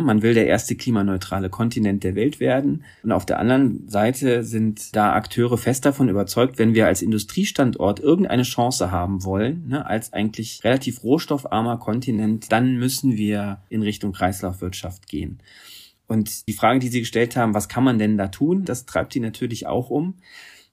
man 0.00 0.22
will 0.22 0.32
der 0.32 0.46
erste 0.46 0.74
klimaneutrale 0.74 1.50
Kontinent 1.50 2.02
der 2.02 2.14
Welt 2.14 2.40
werden. 2.40 2.84
Und 3.02 3.12
auf 3.12 3.26
der 3.26 3.38
anderen 3.38 3.86
Seite 3.88 4.42
sind 4.42 4.96
da 4.96 5.12
Akteure 5.12 5.58
fest 5.58 5.84
davon 5.84 6.08
überzeugt, 6.08 6.58
wenn 6.58 6.74
wir 6.74 6.86
als 6.86 7.02
Industriestandort 7.02 8.00
irgendeine 8.00 8.44
Chance 8.44 8.90
haben 8.90 9.24
wollen, 9.24 9.68
ne, 9.68 9.84
als 9.84 10.12
eigentlich 10.14 10.64
relativ 10.64 11.02
rohstoffarmer 11.04 11.76
Kontinent, 11.76 12.50
dann 12.50 12.78
müssen 12.78 13.18
wir 13.18 13.60
in 13.68 13.82
Richtung 13.82 14.12
Kreislaufwirtschaft 14.12 15.06
gehen. 15.06 15.40
Und 16.06 16.48
die 16.48 16.54
Frage, 16.54 16.78
die 16.78 16.88
Sie 16.88 17.00
gestellt 17.00 17.36
haben, 17.36 17.54
was 17.54 17.68
kann 17.68 17.84
man 17.84 17.98
denn 17.98 18.16
da 18.16 18.28
tun, 18.28 18.64
das 18.64 18.86
treibt 18.86 19.14
die 19.14 19.20
natürlich 19.20 19.66
auch 19.66 19.90
um. 19.90 20.14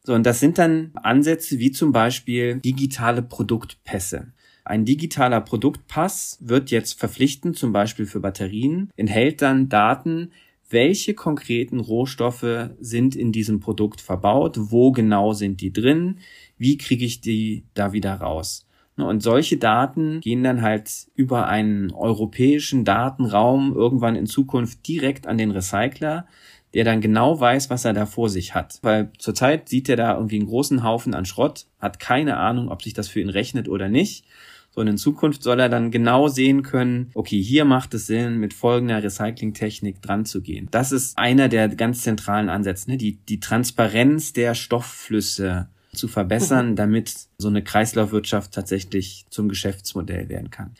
So, 0.03 0.13
und 0.13 0.25
das 0.25 0.39
sind 0.39 0.57
dann 0.57 0.91
Ansätze 0.95 1.59
wie 1.59 1.71
zum 1.71 1.91
Beispiel 1.91 2.55
digitale 2.55 3.21
Produktpässe. 3.21 4.31
Ein 4.69 4.85
digitaler 4.85 5.41
Produktpass 5.41 6.37
wird 6.41 6.69
jetzt 6.69 6.99
verpflichtend, 6.99 7.57
zum 7.57 7.71
Beispiel 7.71 8.05
für 8.05 8.19
Batterien, 8.19 8.91
enthält 8.97 9.41
dann 9.41 9.67
Daten, 9.67 10.31
welche 10.69 11.15
konkreten 11.15 11.79
Rohstoffe 11.79 12.69
sind 12.79 13.15
in 13.15 13.31
diesem 13.31 13.61
Produkt 13.61 13.99
verbaut, 13.99 14.57
wo 14.59 14.91
genau 14.91 15.33
sind 15.33 15.61
die 15.61 15.73
drin, 15.73 16.19
wie 16.59 16.77
kriege 16.77 17.03
ich 17.03 17.19
die 17.19 17.63
da 17.73 17.93
wieder 17.93 18.13
raus. 18.13 18.67
Ne, 18.95 19.07
und 19.07 19.23
solche 19.23 19.57
Daten 19.57 20.19
gehen 20.19 20.43
dann 20.43 20.61
halt 20.61 21.07
über 21.15 21.47
einen 21.47 21.91
europäischen 21.91 22.85
Datenraum 22.85 23.73
irgendwann 23.73 24.15
in 24.15 24.27
Zukunft 24.27 24.87
direkt 24.87 25.25
an 25.25 25.39
den 25.39 25.49
Recycler, 25.49 26.27
der 26.75 26.83
dann 26.83 27.01
genau 27.01 27.39
weiß, 27.39 27.71
was 27.71 27.85
er 27.85 27.93
da 27.93 28.05
vor 28.05 28.29
sich 28.29 28.53
hat. 28.53 28.77
Weil 28.83 29.11
zurzeit 29.17 29.67
sieht 29.67 29.89
er 29.89 29.95
da 29.95 30.13
irgendwie 30.13 30.37
einen 30.37 30.45
großen 30.45 30.83
Haufen 30.83 31.15
an 31.15 31.25
Schrott, 31.25 31.65
hat 31.79 31.99
keine 31.99 32.37
Ahnung, 32.37 32.69
ob 32.69 32.83
sich 32.83 32.93
das 32.93 33.07
für 33.07 33.19
ihn 33.19 33.29
rechnet 33.29 33.67
oder 33.67 33.89
nicht 33.89 34.25
so, 34.71 34.81
und 34.81 34.87
in 34.87 34.97
Zukunft 34.97 35.43
soll 35.43 35.59
er 35.59 35.69
dann 35.69 35.91
genau 35.91 36.27
sehen 36.27 36.63
können, 36.63 37.09
okay, 37.13 37.41
hier 37.41 37.65
macht 37.65 37.93
es 37.93 38.07
Sinn, 38.07 38.37
mit 38.37 38.53
folgender 38.53 39.01
Recyclingtechnik 39.01 40.01
dran 40.01 40.25
zu 40.25 40.41
gehen. 40.41 40.67
Das 40.71 40.91
ist 40.91 41.17
einer 41.17 41.49
der 41.49 41.69
ganz 41.69 42.01
zentralen 42.01 42.49
Ansätze, 42.49 42.91
ne? 42.91 42.97
die, 42.97 43.17
die 43.17 43.39
Transparenz 43.39 44.33
der 44.33 44.53
Stoffflüsse 44.55 45.69
zu 45.93 46.07
verbessern, 46.07 46.71
mhm. 46.71 46.75
damit 46.75 47.13
so 47.37 47.47
eine 47.47 47.63
Kreislaufwirtschaft 47.63 48.53
tatsächlich 48.53 49.25
zum 49.29 49.49
Geschäftsmodell 49.49 50.29
werden 50.29 50.51
kann. 50.51 50.75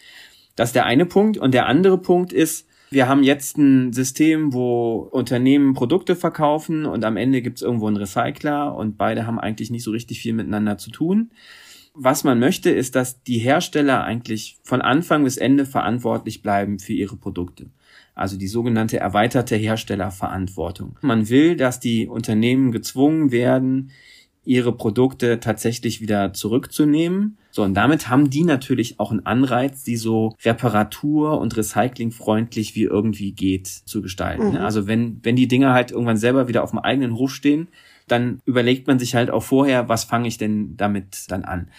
Das 0.56 0.70
ist 0.70 0.76
der 0.76 0.86
eine 0.86 1.06
Punkt. 1.06 1.38
Und 1.38 1.54
der 1.54 1.66
andere 1.66 1.98
Punkt 1.98 2.32
ist, 2.32 2.68
wir 2.92 3.08
haben 3.08 3.24
jetzt 3.24 3.58
ein 3.58 3.94
System, 3.94 4.54
wo 4.54 4.98
Unternehmen 5.12 5.74
Produkte 5.74 6.16
verkaufen 6.16 6.86
und 6.86 7.06
am 7.06 7.18
Ende 7.18 7.42
gibt 7.42 7.58
es 7.58 7.62
irgendwo 7.62 7.88
einen 7.88 7.98
Recycler 7.98 8.76
und 8.76 8.98
beide 8.98 9.26
haben 9.26 9.40
eigentlich 9.40 9.70
nicht 9.70 9.84
so 9.84 9.92
richtig 9.92 10.20
viel 10.20 10.34
miteinander 10.34 10.78
zu 10.78 10.92
tun 10.92 11.32
was 11.94 12.24
man 12.24 12.40
möchte, 12.40 12.70
ist, 12.70 12.96
dass 12.96 13.24
die 13.24 13.40
Hersteller 13.40 14.04
eigentlich 14.04 14.58
von 14.64 14.82
Anfang 14.82 15.24
bis 15.24 15.38
Ende 15.38 15.66
verantwortlich 15.66 16.42
bleiben 16.42 16.80
für 16.80 16.94
ihre 16.94 17.18
Produkte. 17.18 17.68
Also 18.16 18.38
die 18.38 18.48
sogenannte 18.48 19.00
erweiterte 19.00 19.56
Herstellerverantwortung. 19.56 20.98
Man 21.02 21.30
will, 21.30 21.56
dass 21.56 21.80
die 21.80 22.08
Unternehmen 22.08 22.72
gezwungen 22.72 23.32
werden, 23.32 23.92
ihre 24.44 24.74
Produkte 24.74 25.40
tatsächlich 25.40 26.02
wieder 26.02 26.34
zurückzunehmen. 26.34 27.38
So, 27.52 27.64
und 27.64 27.76
damit 27.76 28.10
haben 28.10 28.30
die 28.30 28.44
natürlich 28.44 29.00
auch 29.00 29.12
einen 29.12 29.26
Anreiz, 29.26 29.84
sie 29.84 29.96
so 29.96 30.36
reparatur- 30.44 31.40
und 31.40 31.56
recyclingfreundlich 31.56 32.76
wie 32.76 32.84
irgendwie 32.84 33.32
geht 33.32 33.68
zu 33.68 34.02
gestalten. 34.02 34.52
Mhm. 34.52 34.58
Also 34.58 34.88
wenn, 34.88 35.20
wenn 35.24 35.36
die 35.36 35.48
Dinge 35.48 35.72
halt 35.72 35.92
irgendwann 35.92 36.18
selber 36.18 36.48
wieder 36.48 36.64
auf 36.64 36.72
dem 36.72 36.80
eigenen 36.80 37.16
Hof 37.16 37.32
stehen, 37.32 37.68
dann 38.12 38.42
überlegt 38.46 38.88
man 38.88 39.00
sich 39.00 39.16
halt 39.16 39.30
auch 39.30 39.44
vorher, 39.44 39.90
was 39.90 40.04
fange 40.04 40.28
ich 40.28 40.38
denn 40.38 40.76
damit 40.78 41.26
dann 41.30 41.46
an. 41.46 41.70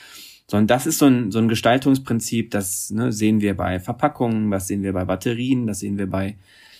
Sondern 0.46 0.66
das 0.66 0.86
ist 0.86 0.98
so 0.98 1.06
ein, 1.06 1.30
so 1.30 1.38
ein 1.38 1.48
Gestaltungsprinzip, 1.48 2.50
das 2.50 2.90
ne, 2.90 3.12
sehen 3.12 3.40
wir 3.40 3.56
bei 3.56 3.78
Verpackungen, 3.78 4.50
das 4.50 4.66
sehen 4.66 4.82
wir 4.82 4.92
bei 4.92 5.04
Batterien, 5.04 5.66
das 5.66 5.78
sehen 5.78 5.96
wir 5.96 6.08
bei, 6.08 6.36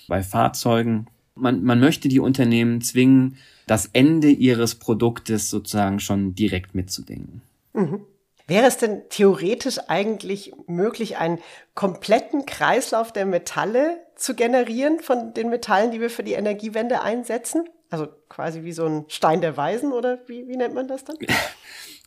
bei 0.09 0.23
Fahrzeugen. 0.23 1.07
Man, 1.37 1.63
man 1.63 1.79
möchte 1.79 2.09
die 2.09 2.19
Unternehmen 2.19 2.81
zwingen, 2.81 3.37
das 3.67 3.89
Ende 3.93 4.31
ihres 4.31 4.75
Produktes 4.75 5.49
sozusagen 5.51 6.01
schon 6.01 6.35
direkt 6.35 6.75
mitzudenken. 6.75 7.43
Mhm. 7.73 8.01
Wäre 8.49 8.67
es 8.67 8.79
denn 8.79 9.03
theoretisch 9.11 9.79
eigentlich 9.87 10.53
möglich, 10.67 11.19
einen 11.19 11.39
kompletten 11.77 12.47
Kreislauf 12.47 13.13
der 13.13 13.25
Metalle 13.25 14.01
zu 14.17 14.35
generieren 14.35 14.99
von 14.99 15.33
den 15.35 15.51
Metallen, 15.51 15.93
die 15.93 16.01
wir 16.01 16.11
für 16.11 16.25
die 16.25 16.33
Energiewende 16.33 17.03
einsetzen? 17.03 17.69
Also 17.91 18.09
quasi 18.29 18.63
wie 18.63 18.73
so 18.73 18.87
ein 18.87 19.05
Stein 19.09 19.41
der 19.41 19.57
Weisen 19.57 19.93
oder 19.93 20.21
wie, 20.27 20.47
wie 20.49 20.57
nennt 20.57 20.75
man 20.75 20.89
das 20.89 21.05
dann? 21.05 21.17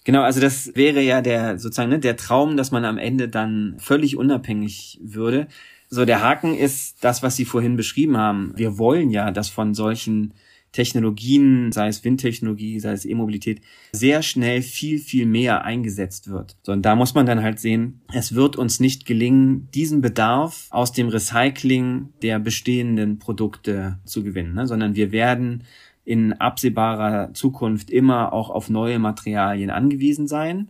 Genau, 0.05 0.21
also 0.21 0.41
das 0.41 0.75
wäre 0.75 0.99
ja 0.99 1.21
der 1.21 1.57
sozusagen 1.57 1.89
ne, 1.89 1.97
der 1.97 2.17
Traum, 2.17 2.57
dass 2.57 2.71
man 2.71 2.83
am 2.83 2.97
Ende 2.97 3.29
dann 3.29 3.77
völlig 3.79 4.17
unabhängig 4.17 4.99
würde. 5.01 5.47
So 5.87 6.03
der 6.03 6.21
Haken 6.21 6.57
ist 6.57 7.05
das, 7.05 7.23
was 7.23 7.37
Sie 7.37 7.45
vorhin 7.45 7.77
beschrieben 7.77 8.17
haben. 8.17 8.51
Wir 8.57 8.77
wollen 8.77 9.11
ja, 9.11 9.31
dass 9.31 9.47
von 9.47 9.73
solchen 9.73 10.33
Technologien, 10.73 11.71
sei 11.71 11.87
es 11.87 12.03
Windtechnologie, 12.03 12.79
sei 12.79 12.91
es 12.91 13.05
E-Mobilität, 13.05 13.61
sehr 13.93 14.21
schnell 14.21 14.61
viel, 14.61 14.99
viel 14.99 15.25
mehr 15.25 15.63
eingesetzt 15.63 16.29
wird. 16.29 16.57
So, 16.63 16.73
und 16.73 16.81
da 16.81 16.95
muss 16.95 17.13
man 17.13 17.25
dann 17.25 17.41
halt 17.41 17.59
sehen, 17.59 18.01
es 18.11 18.35
wird 18.35 18.57
uns 18.57 18.79
nicht 18.79 19.05
gelingen, 19.05 19.69
diesen 19.73 20.01
Bedarf 20.01 20.67
aus 20.71 20.91
dem 20.91 21.07
Recycling 21.07 22.09
der 22.21 22.39
bestehenden 22.39 23.19
Produkte 23.19 23.99
zu 24.03 24.23
gewinnen, 24.23 24.55
ne? 24.55 24.67
sondern 24.67 24.95
wir 24.95 25.11
werden 25.11 25.63
in 26.05 26.33
absehbarer 26.33 27.33
Zukunft 27.33 27.89
immer 27.89 28.33
auch 28.33 28.49
auf 28.49 28.69
neue 28.69 28.99
Materialien 28.99 29.69
angewiesen 29.69 30.27
sein. 30.27 30.69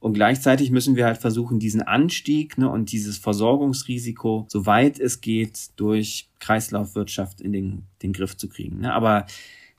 Und 0.00 0.12
gleichzeitig 0.12 0.70
müssen 0.70 0.94
wir 0.94 1.06
halt 1.06 1.18
versuchen, 1.18 1.58
diesen 1.58 1.82
Anstieg 1.82 2.56
ne, 2.56 2.70
und 2.70 2.92
dieses 2.92 3.18
Versorgungsrisiko, 3.18 4.46
soweit 4.48 5.00
es 5.00 5.20
geht, 5.20 5.70
durch 5.74 6.27
Kreislaufwirtschaft 6.40 7.40
in 7.40 7.52
den, 7.52 7.86
den 8.02 8.12
Griff 8.12 8.36
zu 8.36 8.48
kriegen. 8.48 8.80
Ne. 8.80 8.92
Aber 8.92 9.26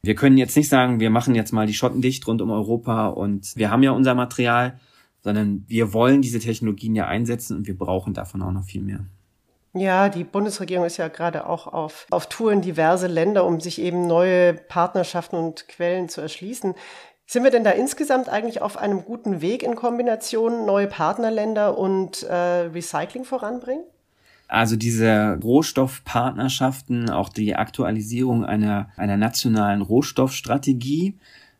wir 0.01 0.15
können 0.15 0.37
jetzt 0.37 0.55
nicht 0.55 0.69
sagen, 0.69 0.99
wir 0.99 1.09
machen 1.09 1.35
jetzt 1.35 1.51
mal 1.51 1.67
die 1.67 1.73
Schotten 1.73 2.01
dicht 2.01 2.25
rund 2.27 2.41
um 2.41 2.51
Europa 2.51 3.07
und 3.07 3.55
wir 3.55 3.69
haben 3.69 3.83
ja 3.83 3.91
unser 3.91 4.15
Material, 4.15 4.79
sondern 5.21 5.65
wir 5.67 5.93
wollen 5.93 6.21
diese 6.21 6.39
Technologien 6.39 6.95
ja 6.95 7.07
einsetzen 7.07 7.57
und 7.57 7.67
wir 7.67 7.77
brauchen 7.77 8.13
davon 8.13 8.41
auch 8.41 8.51
noch 8.51 8.63
viel 8.63 8.81
mehr. 8.81 9.05
Ja, 9.73 10.09
die 10.09 10.23
Bundesregierung 10.23 10.85
ist 10.85 10.97
ja 10.97 11.09
gerade 11.09 11.45
auch 11.45 11.67
auf, 11.67 12.07
auf 12.09 12.27
Tour 12.27 12.51
in 12.51 12.61
diverse 12.61 13.07
Länder, 13.07 13.45
um 13.45 13.59
sich 13.59 13.79
eben 13.79 14.07
neue 14.07 14.53
Partnerschaften 14.53 15.35
und 15.35 15.67
Quellen 15.67 16.09
zu 16.09 16.21
erschließen. 16.21 16.73
Sind 17.27 17.43
wir 17.43 17.51
denn 17.51 17.63
da 17.63 17.71
insgesamt 17.71 18.29
eigentlich 18.29 18.63
auf 18.63 18.77
einem 18.77 19.05
guten 19.05 19.41
Weg 19.41 19.61
in 19.61 19.75
Kombination 19.75 20.65
neue 20.65 20.87
Partnerländer 20.87 21.77
und 21.77 22.23
äh, 22.23 22.33
Recycling 22.33 23.25
voranbringen? 23.25 23.83
Also 24.49 24.75
diese 24.75 25.39
Rohstoffpartnerschaften, 25.43 27.11
auch 27.11 27.29
die 27.29 27.55
Aktualisierung 27.55 28.43
einer, 28.43 28.89
einer 28.97 29.15
nationalen 29.15 29.81
Rohstoffstrategie. 29.81 31.19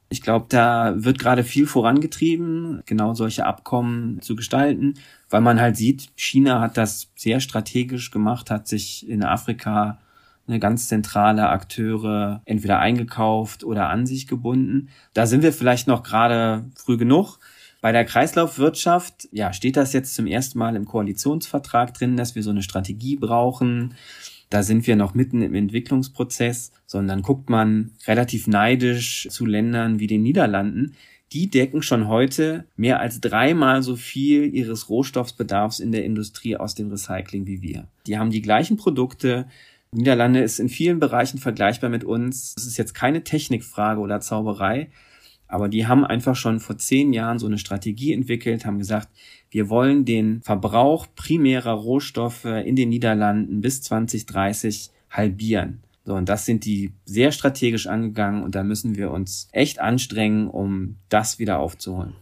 Ich 0.10 0.23
glaube, 0.23 0.47
da 0.49 0.95
wird 0.97 1.19
gerade 1.19 1.43
viel 1.43 1.67
vorangetrieben, 1.67 2.82
genau 2.88 3.13
solche 3.13 3.45
Abkommen 3.45 4.21
zu 4.23 4.36
gestalten, 4.36 4.95
weil 5.30 5.41
man 5.41 5.62
halt 5.62 5.78
sieht, 5.78 6.10
China 6.15 6.62
hat 6.62 6.78
das 6.78 7.12
sehr 7.15 7.39
strategisch 7.41 8.10
gemacht, 8.10 8.49
hat 8.49 8.67
sich 8.67 9.08
in 9.08 9.23
Afrika 9.23 9.99
eine 10.47 10.60
ganz 10.60 10.88
zentrale 10.88 11.47
Akteure 11.47 12.41
entweder 12.45 12.80
eingekauft 12.80 13.63
oder 13.63 13.89
an 13.89 14.08
sich 14.08 14.25
gebunden. 14.25 14.89
Da 15.13 15.28
sind 15.28 15.43
wir 15.43 15.54
vielleicht 15.54 15.88
noch 15.88 16.02
gerade 16.02 16.65
früh 16.73 16.97
genug. 16.97 17.38
Bei 17.82 17.92
der 17.92 18.04
Kreislaufwirtschaft, 18.04 19.30
ja, 19.32 19.54
steht 19.54 19.78
das 19.78 19.94
jetzt 19.94 20.15
zum 20.15 20.28
ersten 20.28 20.60
Mal 20.60 20.76
im 20.76 20.86
Koalitionsvertrag 20.86 21.94
drin, 21.94 22.18
dass 22.18 22.36
wir 22.36 22.44
so 22.44 22.50
eine 22.50 22.63
Strategie 22.63 23.15
brauchen. 23.15 23.96
Da 24.50 24.63
sind 24.63 24.86
wir 24.88 24.96
noch 24.96 25.13
mitten 25.13 25.42
im 25.42 25.54
Entwicklungsprozess, 25.54 26.72
sondern 26.86 27.22
guckt 27.22 27.50
man 27.50 27.92
relativ 28.08 28.48
neidisch 28.48 29.28
zu 29.30 29.46
Ländern 29.46 30.00
wie 30.00 30.08
den 30.08 30.24
Niederlanden, 30.24 30.96
die 31.32 31.50
decken 31.50 31.84
schon 31.84 32.08
heute 32.08 32.65
mehr 32.76 33.00
als 33.00 33.22
dreimal 33.22 33.84
so 33.84 33.96
viel 33.96 34.54
ihres 34.54 34.89
Rohstoffbedarfs 34.89 35.80
in 35.80 35.92
der 35.92 36.04
Industrie 36.04 36.58
aus 36.58 36.74
dem 36.76 36.89
Recycling 36.89 37.46
wie 37.46 37.62
wir. 37.62 37.88
Die 38.08 38.18
haben 38.18 38.32
die 38.32 38.42
gleichen 38.42 38.78
Produkte. 38.78 39.46
Niederlande 39.92 40.42
ist 40.42 40.60
in 40.60 40.70
vielen 40.70 41.00
Bereichen 41.00 41.38
vergleichbar 41.38 41.92
mit 41.92 42.04
uns. 42.04 42.56
Es 42.58 42.65
ist 42.65 42.78
jetzt 42.78 42.96
keine 42.96 43.24
Technikfrage 43.24 44.02
oder 44.02 44.20
Zauberei, 44.22 44.89
aber 45.50 45.68
die 45.68 45.88
haben 45.88 46.06
einfach 46.06 46.36
schon 46.36 46.60
vor 46.60 46.78
zehn 46.78 47.12
Jahren 47.12 47.40
so 47.40 47.48
eine 47.48 47.58
Strategie 47.58 48.14
entwickelt, 48.14 48.66
haben 48.66 48.78
gesagt, 48.78 49.10
wir 49.50 49.70
wollen 49.70 50.06
den 50.06 50.42
Verbrauch 50.44 51.08
primärer 51.16 51.74
Rohstoffe 51.74 52.46
in 52.46 52.76
den 52.76 52.90
Niederlanden 52.90 53.60
bis 53.60 53.82
2030 53.82 54.92
halbieren. 55.10 55.82
So, 56.06 56.14
und 56.14 56.30
das 56.30 56.46
sind 56.46 56.66
die 56.66 56.92
sehr 57.06 57.32
strategisch 57.32 57.88
angegangen 57.88 58.44
und 58.44 58.56
da 58.56 58.64
müssen 58.64 58.96
wir 58.96 59.12
uns 59.12 59.50
echt 59.52 59.80
anstrengen, 59.80 60.48
um 60.48 60.96
das 61.10 61.40
wieder 61.40 61.60
aufzuholen. 61.60 62.16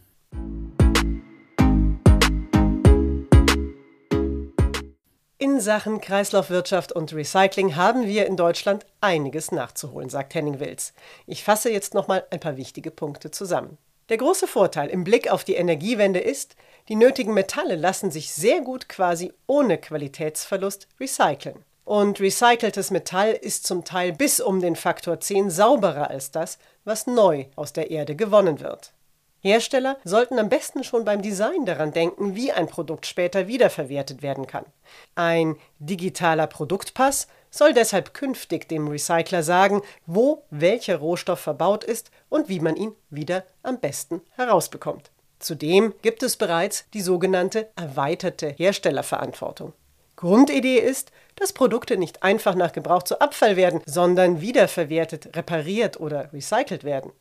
In 5.40 5.60
Sachen 5.60 6.00
Kreislaufwirtschaft 6.00 6.90
und 6.90 7.14
Recycling 7.14 7.76
haben 7.76 8.08
wir 8.08 8.26
in 8.26 8.36
Deutschland 8.36 8.84
einiges 9.00 9.52
nachzuholen, 9.52 10.10
sagt 10.10 10.34
Henning 10.34 10.58
Wills. 10.58 10.92
Ich 11.28 11.44
fasse 11.44 11.70
jetzt 11.70 11.94
nochmal 11.94 12.26
ein 12.30 12.40
paar 12.40 12.56
wichtige 12.56 12.90
Punkte 12.90 13.30
zusammen. 13.30 13.78
Der 14.08 14.16
große 14.16 14.48
Vorteil 14.48 14.88
im 14.88 15.04
Blick 15.04 15.30
auf 15.30 15.44
die 15.44 15.54
Energiewende 15.54 16.18
ist, 16.18 16.56
die 16.88 16.96
nötigen 16.96 17.34
Metalle 17.34 17.76
lassen 17.76 18.10
sich 18.10 18.32
sehr 18.32 18.62
gut 18.62 18.88
quasi 18.88 19.32
ohne 19.46 19.78
Qualitätsverlust 19.78 20.88
recyceln. 20.98 21.64
Und 21.84 22.18
recyceltes 22.18 22.90
Metall 22.90 23.30
ist 23.30 23.64
zum 23.64 23.84
Teil 23.84 24.12
bis 24.12 24.40
um 24.40 24.60
den 24.60 24.74
Faktor 24.74 25.20
10 25.20 25.50
sauberer 25.50 26.10
als 26.10 26.32
das, 26.32 26.58
was 26.84 27.06
neu 27.06 27.44
aus 27.54 27.72
der 27.72 27.92
Erde 27.92 28.16
gewonnen 28.16 28.58
wird. 28.58 28.92
Hersteller 29.48 29.96
sollten 30.04 30.38
am 30.38 30.48
besten 30.48 30.84
schon 30.84 31.04
beim 31.04 31.22
Design 31.22 31.64
daran 31.66 31.92
denken, 31.92 32.34
wie 32.34 32.52
ein 32.52 32.68
Produkt 32.68 33.06
später 33.06 33.48
wiederverwertet 33.48 34.22
werden 34.22 34.46
kann. 34.46 34.64
Ein 35.14 35.56
digitaler 35.78 36.46
Produktpass 36.46 37.28
soll 37.50 37.72
deshalb 37.72 38.14
künftig 38.14 38.68
dem 38.68 38.88
Recycler 38.88 39.42
sagen, 39.42 39.82
wo 40.06 40.44
welcher 40.50 40.96
Rohstoff 40.98 41.40
verbaut 41.40 41.84
ist 41.84 42.10
und 42.28 42.48
wie 42.48 42.60
man 42.60 42.76
ihn 42.76 42.92
wieder 43.10 43.44
am 43.62 43.80
besten 43.80 44.20
herausbekommt. 44.36 45.10
Zudem 45.38 45.94
gibt 46.02 46.22
es 46.22 46.36
bereits 46.36 46.84
die 46.94 47.00
sogenannte 47.00 47.68
erweiterte 47.76 48.48
Herstellerverantwortung. 48.48 49.72
Grundidee 50.16 50.78
ist, 50.78 51.12
dass 51.36 51.52
Produkte 51.52 51.96
nicht 51.96 52.24
einfach 52.24 52.56
nach 52.56 52.72
Gebrauch 52.72 53.04
zu 53.04 53.20
Abfall 53.20 53.54
werden, 53.54 53.80
sondern 53.86 54.40
wiederverwertet, 54.40 55.36
repariert 55.36 56.00
oder 56.00 56.32
recycelt 56.32 56.82
werden. 56.82 57.12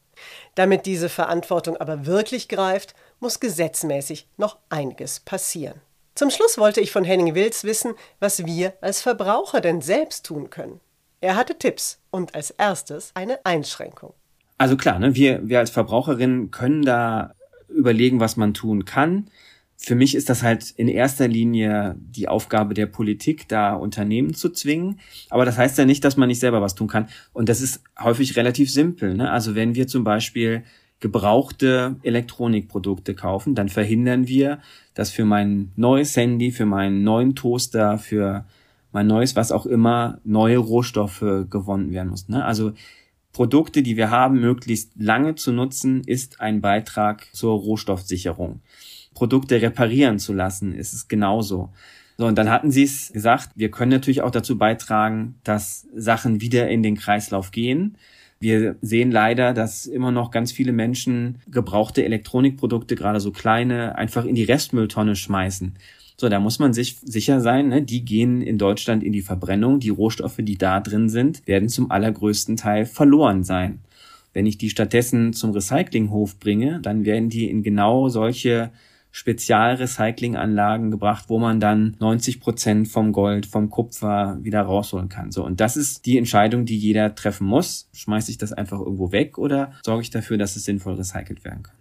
Damit 0.55 0.85
diese 0.85 1.09
Verantwortung 1.09 1.77
aber 1.77 2.05
wirklich 2.05 2.47
greift, 2.47 2.95
muss 3.19 3.39
gesetzmäßig 3.39 4.27
noch 4.37 4.57
einiges 4.69 5.19
passieren. 5.19 5.81
Zum 6.15 6.29
Schluss 6.31 6.57
wollte 6.57 6.81
ich 6.81 6.91
von 6.91 7.03
Henning 7.03 7.35
Wills 7.35 7.63
wissen, 7.63 7.93
was 8.19 8.45
wir 8.45 8.73
als 8.81 9.01
Verbraucher 9.01 9.61
denn 9.61 9.81
selbst 9.81 10.25
tun 10.25 10.49
können. 10.49 10.79
Er 11.21 11.35
hatte 11.35 11.57
Tipps 11.57 11.99
und 12.11 12.35
als 12.35 12.51
erstes 12.51 13.11
eine 13.13 13.45
Einschränkung. 13.45 14.13
Also 14.57 14.77
klar, 14.77 14.99
ne, 14.99 15.15
wir, 15.15 15.47
wir 15.47 15.59
als 15.59 15.69
Verbraucherinnen 15.69 16.51
können 16.51 16.83
da 16.83 17.33
überlegen, 17.67 18.19
was 18.19 18.37
man 18.37 18.53
tun 18.53 18.85
kann 18.85 19.29
für 19.79 19.93
mich 19.93 20.15
ist 20.15 20.29
das 20.29 20.41
halt 20.41 20.71
in 20.71 20.87
erster 20.87 21.27
Linie 21.27 21.95
die 21.99 22.27
Aufgabe 22.27 22.73
der 22.73 22.87
Politik, 22.87 23.47
da 23.47 23.75
Unternehmen 23.75 24.33
zu 24.33 24.49
zwingen. 24.49 24.99
Aber 25.29 25.45
das 25.45 25.57
heißt 25.57 25.77
ja 25.77 25.85
nicht, 25.85 26.03
dass 26.03 26.17
man 26.17 26.27
nicht 26.27 26.39
selber 26.39 26.61
was 26.61 26.73
tun 26.73 26.87
kann. 26.87 27.07
Und 27.31 27.47
das 27.47 27.61
ist 27.61 27.83
häufig 27.97 28.35
relativ 28.35 28.71
simpel. 28.71 29.13
Ne? 29.13 29.31
Also 29.31 29.53
wenn 29.53 29.75
wir 29.75 29.87
zum 29.87 30.03
Beispiel 30.03 30.63
gebrauchte 30.99 31.95
Elektronikprodukte 32.01 33.13
kaufen, 33.13 33.53
dann 33.53 33.69
verhindern 33.69 34.27
wir, 34.27 34.59
dass 34.95 35.11
für 35.11 35.25
mein 35.25 35.71
neues 35.75 36.17
Handy, 36.17 36.51
für 36.51 36.65
meinen 36.65 37.03
neuen 37.03 37.35
Toaster, 37.35 37.99
für 37.99 38.45
mein 38.91 39.05
neues 39.05 39.35
was 39.35 39.51
auch 39.51 39.67
immer 39.67 40.19
neue 40.23 40.57
Rohstoffe 40.57 41.45
gewonnen 41.49 41.91
werden 41.91 42.09
müssen. 42.09 42.31
Ne? 42.31 42.43
Also 42.43 42.73
Produkte, 43.31 43.83
die 43.83 43.95
wir 43.95 44.09
haben, 44.09 44.39
möglichst 44.39 44.93
lange 44.97 45.35
zu 45.35 45.51
nutzen, 45.51 46.01
ist 46.03 46.41
ein 46.41 46.61
Beitrag 46.61 47.27
zur 47.33 47.53
Rohstoffsicherung. 47.53 48.61
Produkte 49.17 49.59
reparieren 49.59 50.19
zu 50.19 50.31
lassen, 50.31 50.75
ist 50.75 50.93
es 50.93 51.07
genauso. 51.07 51.69
So, 52.19 52.27
und 52.27 52.37
dann 52.37 52.51
hatten 52.51 52.69
sie 52.69 52.83
es 52.83 53.11
gesagt, 53.11 53.49
wir 53.55 53.71
können 53.71 53.89
natürlich 53.89 54.21
auch 54.21 54.29
dazu 54.29 54.59
beitragen, 54.59 55.39
dass 55.43 55.87
Sachen 55.95 56.39
wieder 56.39 56.69
in 56.69 56.83
den 56.83 56.97
Kreislauf 56.97 57.49
gehen. 57.49 57.97
Wir 58.39 58.75
sehen 58.83 59.09
leider, 59.09 59.55
dass 59.55 59.87
immer 59.87 60.11
noch 60.11 60.29
ganz 60.29 60.51
viele 60.51 60.71
Menschen 60.71 61.39
gebrauchte 61.49 62.05
Elektronikprodukte, 62.05 62.95
gerade 62.95 63.19
so 63.19 63.31
kleine, 63.31 63.95
einfach 63.95 64.23
in 64.25 64.35
die 64.35 64.43
Restmülltonne 64.43 65.15
schmeißen. 65.15 65.73
So, 66.15 66.29
da 66.29 66.39
muss 66.39 66.59
man 66.59 66.73
sich 66.73 66.97
sicher 67.03 67.41
sein, 67.41 67.69
ne, 67.69 67.81
die 67.81 68.05
gehen 68.05 68.43
in 68.43 68.59
Deutschland 68.59 69.03
in 69.03 69.13
die 69.13 69.21
Verbrennung. 69.23 69.79
Die 69.79 69.89
Rohstoffe, 69.89 70.37
die 70.39 70.59
da 70.59 70.79
drin 70.79 71.09
sind, 71.09 71.41
werden 71.47 71.69
zum 71.69 71.89
allergrößten 71.89 72.55
Teil 72.55 72.85
verloren 72.85 73.43
sein. 73.43 73.79
Wenn 74.33 74.45
ich 74.45 74.59
die 74.59 74.69
stattdessen 74.69 75.33
zum 75.33 75.49
Recyclinghof 75.49 76.39
bringe, 76.39 76.79
dann 76.81 77.05
werden 77.05 77.29
die 77.29 77.49
in 77.49 77.63
genau 77.63 78.09
solche 78.09 78.69
Spezialrecyclinganlagen 79.17 80.91
gebracht, 80.91 81.25
wo 81.27 81.39
man 81.39 81.59
dann 81.59 81.97
90 81.99 82.39
Prozent 82.39 82.87
vom 82.87 83.13
Gold, 83.13 83.47
vom 83.47 83.71
Kupfer 83.71 84.37
wieder 84.41 84.61
rausholen 84.61 85.09
kann. 85.09 85.31
So. 85.31 85.43
Und 85.43 85.59
das 85.59 85.75
ist 85.75 86.05
die 86.05 86.19
Entscheidung, 86.19 86.65
die 86.65 86.77
jeder 86.77 87.15
treffen 87.15 87.47
muss. 87.47 87.89
Schmeiße 87.93 88.29
ich 88.29 88.37
das 88.37 88.53
einfach 88.53 88.79
irgendwo 88.79 89.11
weg 89.11 89.39
oder 89.39 89.73
sorge 89.83 90.03
ich 90.03 90.11
dafür, 90.11 90.37
dass 90.37 90.55
es 90.55 90.65
sinnvoll 90.65 90.93
recycelt 90.93 91.43
werden 91.43 91.63
kann? 91.63 91.75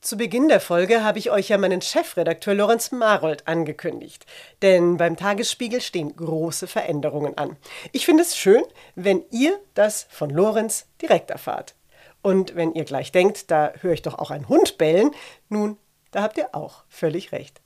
Zu 0.00 0.16
Beginn 0.16 0.48
der 0.48 0.60
Folge 0.60 1.02
habe 1.02 1.18
ich 1.18 1.32
euch 1.32 1.48
ja 1.48 1.58
meinen 1.58 1.82
Chefredakteur 1.82 2.54
Lorenz 2.54 2.92
Marold 2.92 3.48
angekündigt. 3.48 4.26
Denn 4.62 4.96
beim 4.96 5.16
Tagesspiegel 5.16 5.80
stehen 5.80 6.14
große 6.14 6.68
Veränderungen 6.68 7.36
an. 7.36 7.56
Ich 7.90 8.06
finde 8.06 8.22
es 8.22 8.36
schön, 8.36 8.62
wenn 8.94 9.24
ihr 9.32 9.58
das 9.74 10.06
von 10.08 10.30
Lorenz 10.30 10.86
direkt 11.02 11.30
erfahrt. 11.30 11.74
Und 12.22 12.54
wenn 12.54 12.74
ihr 12.74 12.84
gleich 12.84 13.12
denkt, 13.12 13.50
da 13.50 13.72
höre 13.80 13.92
ich 13.92 14.02
doch 14.02 14.18
auch 14.18 14.30
einen 14.30 14.48
Hund 14.48 14.78
bellen, 14.78 15.10
nun, 15.48 15.78
da 16.10 16.22
habt 16.22 16.36
ihr 16.38 16.54
auch 16.54 16.84
völlig 16.88 17.32
recht. 17.32 17.60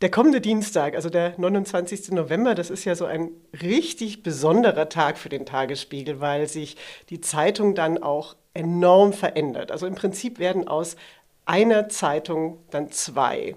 Der 0.00 0.10
kommende 0.10 0.40
Dienstag, 0.40 0.94
also 0.94 1.10
der 1.10 1.34
29. 1.36 2.12
November, 2.12 2.54
das 2.54 2.70
ist 2.70 2.86
ja 2.86 2.94
so 2.94 3.04
ein 3.04 3.32
richtig 3.62 4.22
besonderer 4.22 4.88
Tag 4.88 5.18
für 5.18 5.28
den 5.28 5.44
Tagesspiegel, 5.44 6.20
weil 6.20 6.48
sich 6.48 6.76
die 7.10 7.20
Zeitung 7.20 7.74
dann 7.74 8.02
auch 8.02 8.34
enorm 8.54 9.12
verändert. 9.12 9.70
Also 9.70 9.86
im 9.86 9.94
Prinzip 9.94 10.38
werden 10.38 10.66
aus 10.66 10.96
einer 11.44 11.90
Zeitung 11.90 12.60
dann 12.70 12.90
zwei. 12.90 13.56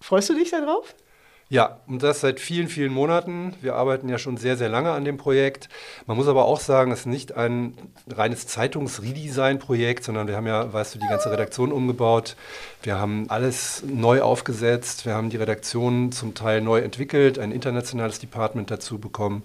Freust 0.00 0.30
du 0.30 0.34
dich 0.34 0.50
darauf? 0.50 0.96
Ja, 1.50 1.80
und 1.86 2.02
das 2.02 2.20
seit 2.20 2.40
vielen, 2.40 2.68
vielen 2.68 2.92
Monaten. 2.92 3.54
Wir 3.62 3.74
arbeiten 3.74 4.10
ja 4.10 4.18
schon 4.18 4.36
sehr, 4.36 4.58
sehr 4.58 4.68
lange 4.68 4.90
an 4.90 5.06
dem 5.06 5.16
Projekt. 5.16 5.70
Man 6.04 6.18
muss 6.18 6.28
aber 6.28 6.44
auch 6.44 6.60
sagen, 6.60 6.92
es 6.92 7.00
ist 7.00 7.06
nicht 7.06 7.36
ein 7.38 7.72
reines 8.06 8.46
Zeitungs-Redesign-Projekt, 8.46 10.04
sondern 10.04 10.28
wir 10.28 10.36
haben 10.36 10.46
ja, 10.46 10.70
weißt 10.70 10.94
du, 10.94 10.98
die 10.98 11.06
ganze 11.06 11.30
Redaktion 11.30 11.72
umgebaut. 11.72 12.36
Wir 12.82 12.98
haben 12.98 13.30
alles 13.30 13.82
neu 13.86 14.20
aufgesetzt. 14.20 15.06
Wir 15.06 15.14
haben 15.14 15.30
die 15.30 15.38
Redaktion 15.38 16.12
zum 16.12 16.34
Teil 16.34 16.60
neu 16.60 16.80
entwickelt, 16.80 17.38
ein 17.38 17.50
internationales 17.50 18.18
Department 18.18 18.70
dazu 18.70 18.98
bekommen. 18.98 19.42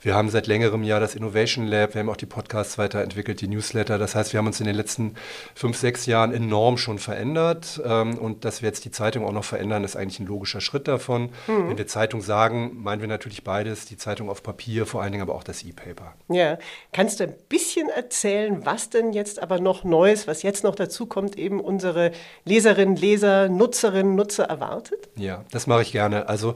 Wir 0.00 0.14
haben 0.14 0.30
seit 0.30 0.46
längerem 0.46 0.82
Jahr 0.82 1.00
das 1.00 1.14
Innovation 1.14 1.66
Lab. 1.66 1.92
Wir 1.94 2.00
haben 2.00 2.08
auch 2.08 2.16
die 2.16 2.26
Podcasts 2.26 2.78
weiterentwickelt, 2.78 3.42
die 3.42 3.48
Newsletter. 3.48 3.98
Das 3.98 4.14
heißt, 4.14 4.32
wir 4.32 4.38
haben 4.38 4.46
uns 4.46 4.58
in 4.58 4.66
den 4.66 4.74
letzten 4.74 5.16
fünf, 5.54 5.76
sechs 5.76 6.06
Jahren 6.06 6.32
enorm 6.32 6.78
schon 6.78 6.98
verändert. 6.98 7.78
Ähm, 7.84 8.16
und 8.16 8.46
dass 8.46 8.62
wir 8.62 8.68
jetzt 8.68 8.86
die 8.86 8.90
Zeitung 8.90 9.26
auch 9.26 9.32
noch 9.32 9.44
verändern, 9.44 9.84
ist 9.84 9.96
eigentlich 9.96 10.18
ein 10.18 10.26
logischer 10.26 10.62
Schritt 10.62 10.88
davon. 10.88 11.28
Mhm. 11.46 11.70
Wenn 11.70 11.78
wir 11.78 11.86
Zeitung 11.86 12.22
sagen, 12.22 12.82
meinen 12.82 13.00
wir 13.00 13.08
natürlich 13.08 13.44
beides, 13.44 13.86
die 13.86 13.96
Zeitung 13.96 14.30
auf 14.30 14.42
Papier, 14.42 14.86
vor 14.86 15.02
allen 15.02 15.12
Dingen 15.12 15.22
aber 15.22 15.34
auch 15.34 15.44
das 15.44 15.62
E-Paper. 15.62 16.14
Ja, 16.28 16.58
kannst 16.92 17.20
du 17.20 17.24
ein 17.24 17.34
bisschen 17.48 17.88
erzählen, 17.88 18.64
was 18.64 18.90
denn 18.90 19.12
jetzt 19.12 19.42
aber 19.42 19.60
noch 19.60 19.84
Neues, 19.84 20.26
was 20.26 20.42
jetzt 20.42 20.64
noch 20.64 20.74
dazu 20.74 21.06
kommt, 21.06 21.38
eben 21.38 21.60
unsere 21.60 22.12
Leserinnen, 22.44 22.96
Leser, 22.96 23.48
Nutzerinnen, 23.48 24.14
Nutzer 24.14 24.44
erwartet? 24.44 25.08
Ja, 25.16 25.44
das 25.50 25.66
mache 25.66 25.82
ich 25.82 25.92
gerne. 25.92 26.28
Also 26.28 26.54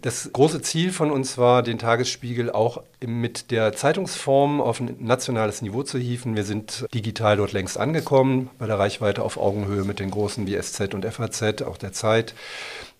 das 0.00 0.30
große 0.32 0.62
Ziel 0.62 0.92
von 0.92 1.10
uns 1.10 1.38
war, 1.38 1.62
den 1.62 1.78
Tagesspiegel 1.78 2.50
auch 2.50 2.82
mit 3.04 3.50
der 3.50 3.72
Zeitungsform 3.74 4.60
auf 4.60 4.80
ein 4.80 4.96
nationales 4.98 5.62
Niveau 5.62 5.82
zu 5.82 5.98
hieven. 5.98 6.36
Wir 6.36 6.44
sind 6.44 6.86
digital 6.94 7.36
dort 7.36 7.52
längst 7.52 7.78
angekommen, 7.78 8.50
bei 8.58 8.66
der 8.66 8.78
Reichweite 8.78 9.22
auf 9.22 9.36
Augenhöhe 9.36 9.84
mit 9.84 10.00
den 10.00 10.10
großen 10.10 10.46
wie 10.46 10.60
SZ 10.60 10.94
und 10.94 11.04
FAZ, 11.04 11.62
auch 11.62 11.76
der 11.76 11.92
Zeit. 11.92 12.34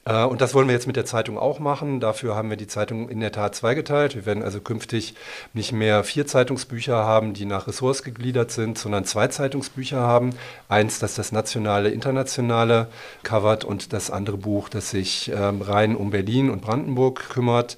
Äh, 0.09 0.25
und 0.25 0.41
das 0.41 0.55
wollen 0.55 0.67
wir 0.67 0.75
jetzt 0.75 0.87
mit 0.87 0.97
der 0.97 1.05
Zeitung 1.05 1.39
auch 1.39 1.59
machen. 1.59 2.01
Dafür 2.01 2.35
haben 2.35 2.51
wir 2.51 2.57
die 2.57 2.67
Zeitung 2.67 3.09
in 3.09 3.21
der 3.21 3.31
Tat 3.31 3.55
zweigeteilt. 3.55 4.15
Wir 4.15 4.27
werden 4.27 4.43
also 4.43 4.61
künftig 4.61 5.15
nicht 5.53 5.73
mehr 5.73 6.03
vier 6.03 6.27
Zeitungsbücher 6.27 6.97
haben, 6.97 7.35
die 7.35 7.45
nach 7.45 7.69
Ressorts 7.69 8.03
gegliedert 8.03 8.51
sind, 8.51 8.79
sondern 8.79 9.05
zwei 9.05 9.29
Zeitungsbücher 9.29 10.01
haben. 10.01 10.31
Eins, 10.69 10.99
das 10.99 11.15
das 11.15 11.31
nationale, 11.31 11.91
internationale 11.91 12.89
covert 13.23 13.65
und 13.65 13.93
das 13.93 14.11
andere 14.11 14.39
Buch, 14.39 14.69
das 14.69 14.91
sich 14.91 15.31
ähm, 15.35 15.63
rein 15.63 15.95
um 15.95 16.11
Berlin 16.11 16.51
und 16.51 16.63
Brandenburg 16.63 17.29
kümmert. 17.29 17.77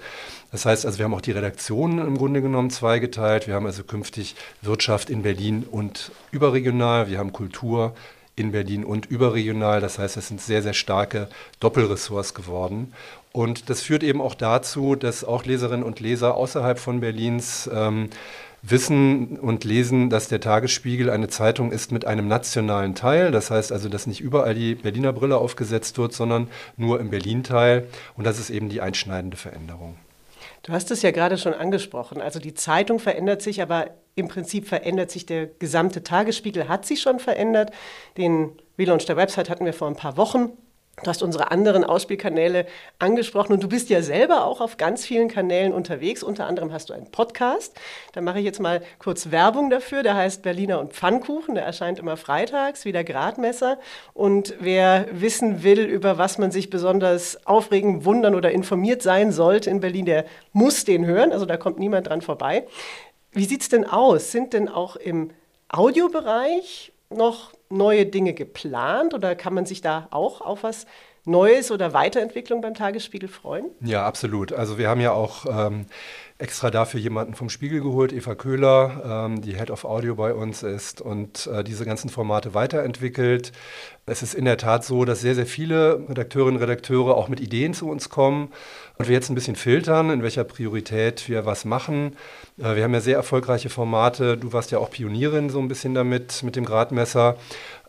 Das 0.52 0.66
heißt 0.66 0.84
also, 0.84 0.98
wir 0.98 1.04
haben 1.04 1.14
auch 1.14 1.20
die 1.20 1.30
Redaktionen 1.30 2.04
im 2.04 2.18
Grunde 2.18 2.42
genommen 2.42 2.70
zweigeteilt. 2.70 3.46
Wir 3.46 3.54
haben 3.54 3.66
also 3.66 3.84
künftig 3.84 4.34
Wirtschaft 4.62 5.08
in 5.08 5.22
Berlin 5.22 5.64
und 5.68 6.10
überregional. 6.32 7.08
Wir 7.08 7.18
haben 7.18 7.32
Kultur 7.32 7.94
in 8.40 8.52
Berlin 8.52 8.84
und 8.84 9.06
überregional. 9.06 9.80
Das 9.80 9.98
heißt, 9.98 10.16
es 10.16 10.28
sind 10.28 10.40
sehr, 10.40 10.62
sehr 10.62 10.72
starke 10.72 11.28
Doppelressorts 11.60 12.34
geworden. 12.34 12.92
Und 13.32 13.70
das 13.70 13.82
führt 13.82 14.02
eben 14.02 14.20
auch 14.20 14.34
dazu, 14.34 14.96
dass 14.96 15.24
auch 15.24 15.44
Leserinnen 15.44 15.84
und 15.84 16.00
Leser 16.00 16.34
außerhalb 16.34 16.78
von 16.78 17.00
Berlins 17.00 17.70
ähm, 17.72 18.10
wissen 18.62 19.38
und 19.38 19.64
lesen, 19.64 20.10
dass 20.10 20.28
der 20.28 20.40
Tagesspiegel 20.40 21.10
eine 21.10 21.28
Zeitung 21.28 21.72
ist 21.72 21.92
mit 21.92 22.06
einem 22.06 22.28
nationalen 22.28 22.94
Teil. 22.94 23.30
Das 23.30 23.50
heißt 23.50 23.72
also, 23.72 23.88
dass 23.88 24.06
nicht 24.06 24.20
überall 24.20 24.54
die 24.54 24.74
Berliner 24.74 25.12
Brille 25.12 25.38
aufgesetzt 25.38 25.96
wird, 25.98 26.12
sondern 26.12 26.48
nur 26.76 27.00
im 27.00 27.10
Berlin-Teil. 27.10 27.86
Und 28.16 28.26
das 28.26 28.38
ist 28.38 28.50
eben 28.50 28.68
die 28.68 28.80
einschneidende 28.80 29.36
Veränderung. 29.36 29.96
Du 30.62 30.72
hast 30.72 30.90
es 30.90 31.02
ja 31.02 31.10
gerade 31.10 31.38
schon 31.38 31.54
angesprochen. 31.54 32.20
Also 32.20 32.38
die 32.38 32.54
Zeitung 32.54 32.98
verändert 32.98 33.42
sich, 33.42 33.62
aber 33.62 33.90
im 34.14 34.28
Prinzip 34.28 34.68
verändert 34.68 35.10
sich 35.10 35.26
der 35.26 35.46
gesamte 35.46 36.02
Tagesspiegel, 36.02 36.68
hat 36.68 36.84
sich 36.86 37.00
schon 37.00 37.18
verändert. 37.18 37.72
Den 38.16 38.52
Relaunch 38.78 39.06
der 39.06 39.16
Website 39.16 39.48
hatten 39.50 39.64
wir 39.64 39.72
vor 39.72 39.88
ein 39.88 39.96
paar 39.96 40.16
Wochen. 40.16 40.52
Du 41.02 41.08
hast 41.08 41.22
unsere 41.22 41.50
anderen 41.50 41.82
Ausspielkanäle 41.82 42.66
angesprochen 42.98 43.54
und 43.54 43.62
du 43.62 43.68
bist 43.68 43.88
ja 43.88 44.02
selber 44.02 44.44
auch 44.44 44.60
auf 44.60 44.76
ganz 44.76 45.06
vielen 45.06 45.28
Kanälen 45.28 45.72
unterwegs. 45.72 46.22
Unter 46.22 46.46
anderem 46.46 46.72
hast 46.72 46.90
du 46.90 46.92
einen 46.92 47.10
Podcast. 47.10 47.74
Da 48.12 48.20
mache 48.20 48.38
ich 48.40 48.44
jetzt 48.44 48.60
mal 48.60 48.82
kurz 48.98 49.30
Werbung 49.30 49.70
dafür. 49.70 50.02
Der 50.02 50.14
heißt 50.14 50.42
Berliner 50.42 50.78
und 50.78 50.92
Pfannkuchen. 50.92 51.54
Der 51.54 51.64
erscheint 51.64 51.98
immer 51.98 52.18
freitags, 52.18 52.84
wie 52.84 52.92
der 52.92 53.04
Gradmesser. 53.04 53.78
Und 54.12 54.54
wer 54.60 55.06
wissen 55.10 55.62
will, 55.62 55.80
über 55.80 56.18
was 56.18 56.36
man 56.36 56.50
sich 56.50 56.68
besonders 56.68 57.46
aufregen, 57.46 58.04
wundern 58.04 58.34
oder 58.34 58.50
informiert 58.50 59.00
sein 59.00 59.32
sollte 59.32 59.70
in 59.70 59.80
Berlin, 59.80 60.04
der 60.04 60.26
muss 60.52 60.84
den 60.84 61.06
hören. 61.06 61.32
Also 61.32 61.46
da 61.46 61.56
kommt 61.56 61.78
niemand 61.78 62.08
dran 62.08 62.20
vorbei. 62.20 62.66
Wie 63.32 63.44
sieht 63.46 63.62
es 63.62 63.70
denn 63.70 63.86
aus? 63.86 64.32
Sind 64.32 64.52
denn 64.52 64.68
auch 64.68 64.96
im 64.96 65.30
Audiobereich 65.68 66.92
noch 67.10 67.52
neue 67.68 68.06
Dinge 68.06 68.34
geplant 68.34 69.14
oder 69.14 69.34
kann 69.34 69.54
man 69.54 69.66
sich 69.66 69.80
da 69.80 70.08
auch 70.10 70.40
auf 70.40 70.62
was 70.62 70.86
Neues 71.26 71.70
oder 71.70 71.92
Weiterentwicklung 71.92 72.60
beim 72.60 72.74
Tagesspiegel 72.74 73.28
freuen? 73.28 73.66
Ja, 73.80 74.06
absolut. 74.06 74.52
Also 74.52 74.78
wir 74.78 74.88
haben 74.88 75.00
ja 75.00 75.12
auch 75.12 75.44
ähm, 75.46 75.86
extra 76.38 76.70
dafür 76.70 76.98
jemanden 76.98 77.34
vom 77.34 77.50
Spiegel 77.50 77.82
geholt, 77.82 78.12
Eva 78.12 78.34
Köhler, 78.34 79.26
ähm, 79.26 79.42
die 79.42 79.56
Head 79.56 79.70
of 79.70 79.84
Audio 79.84 80.14
bei 80.14 80.32
uns 80.32 80.62
ist 80.62 81.00
und 81.00 81.46
äh, 81.46 81.62
diese 81.62 81.84
ganzen 81.84 82.08
Formate 82.08 82.54
weiterentwickelt. 82.54 83.52
Es 84.10 84.24
ist 84.24 84.34
in 84.34 84.44
der 84.44 84.56
Tat 84.56 84.84
so, 84.84 85.04
dass 85.04 85.20
sehr, 85.20 85.36
sehr 85.36 85.46
viele 85.46 86.04
Redakteurinnen 86.08 86.56
und 86.56 86.62
Redakteure 86.62 87.16
auch 87.16 87.28
mit 87.28 87.38
Ideen 87.38 87.74
zu 87.74 87.88
uns 87.88 88.08
kommen 88.08 88.48
und 89.00 89.06
wir 89.06 89.14
jetzt 89.14 89.30
ein 89.30 89.36
bisschen 89.36 89.54
filtern, 89.54 90.10
in 90.10 90.22
welcher 90.22 90.42
Priorität 90.42 91.28
wir 91.28 91.46
was 91.46 91.64
machen. 91.64 92.16
Äh, 92.58 92.74
wir 92.76 92.84
haben 92.84 92.92
ja 92.92 93.00
sehr 93.00 93.16
erfolgreiche 93.16 93.70
Formate. 93.70 94.36
Du 94.36 94.52
warst 94.52 94.72
ja 94.72 94.78
auch 94.78 94.90
Pionierin 94.90 95.48
so 95.48 95.60
ein 95.60 95.68
bisschen 95.68 95.94
damit, 95.94 96.42
mit 96.42 96.56
dem 96.56 96.64
Gradmesser. 96.64 97.36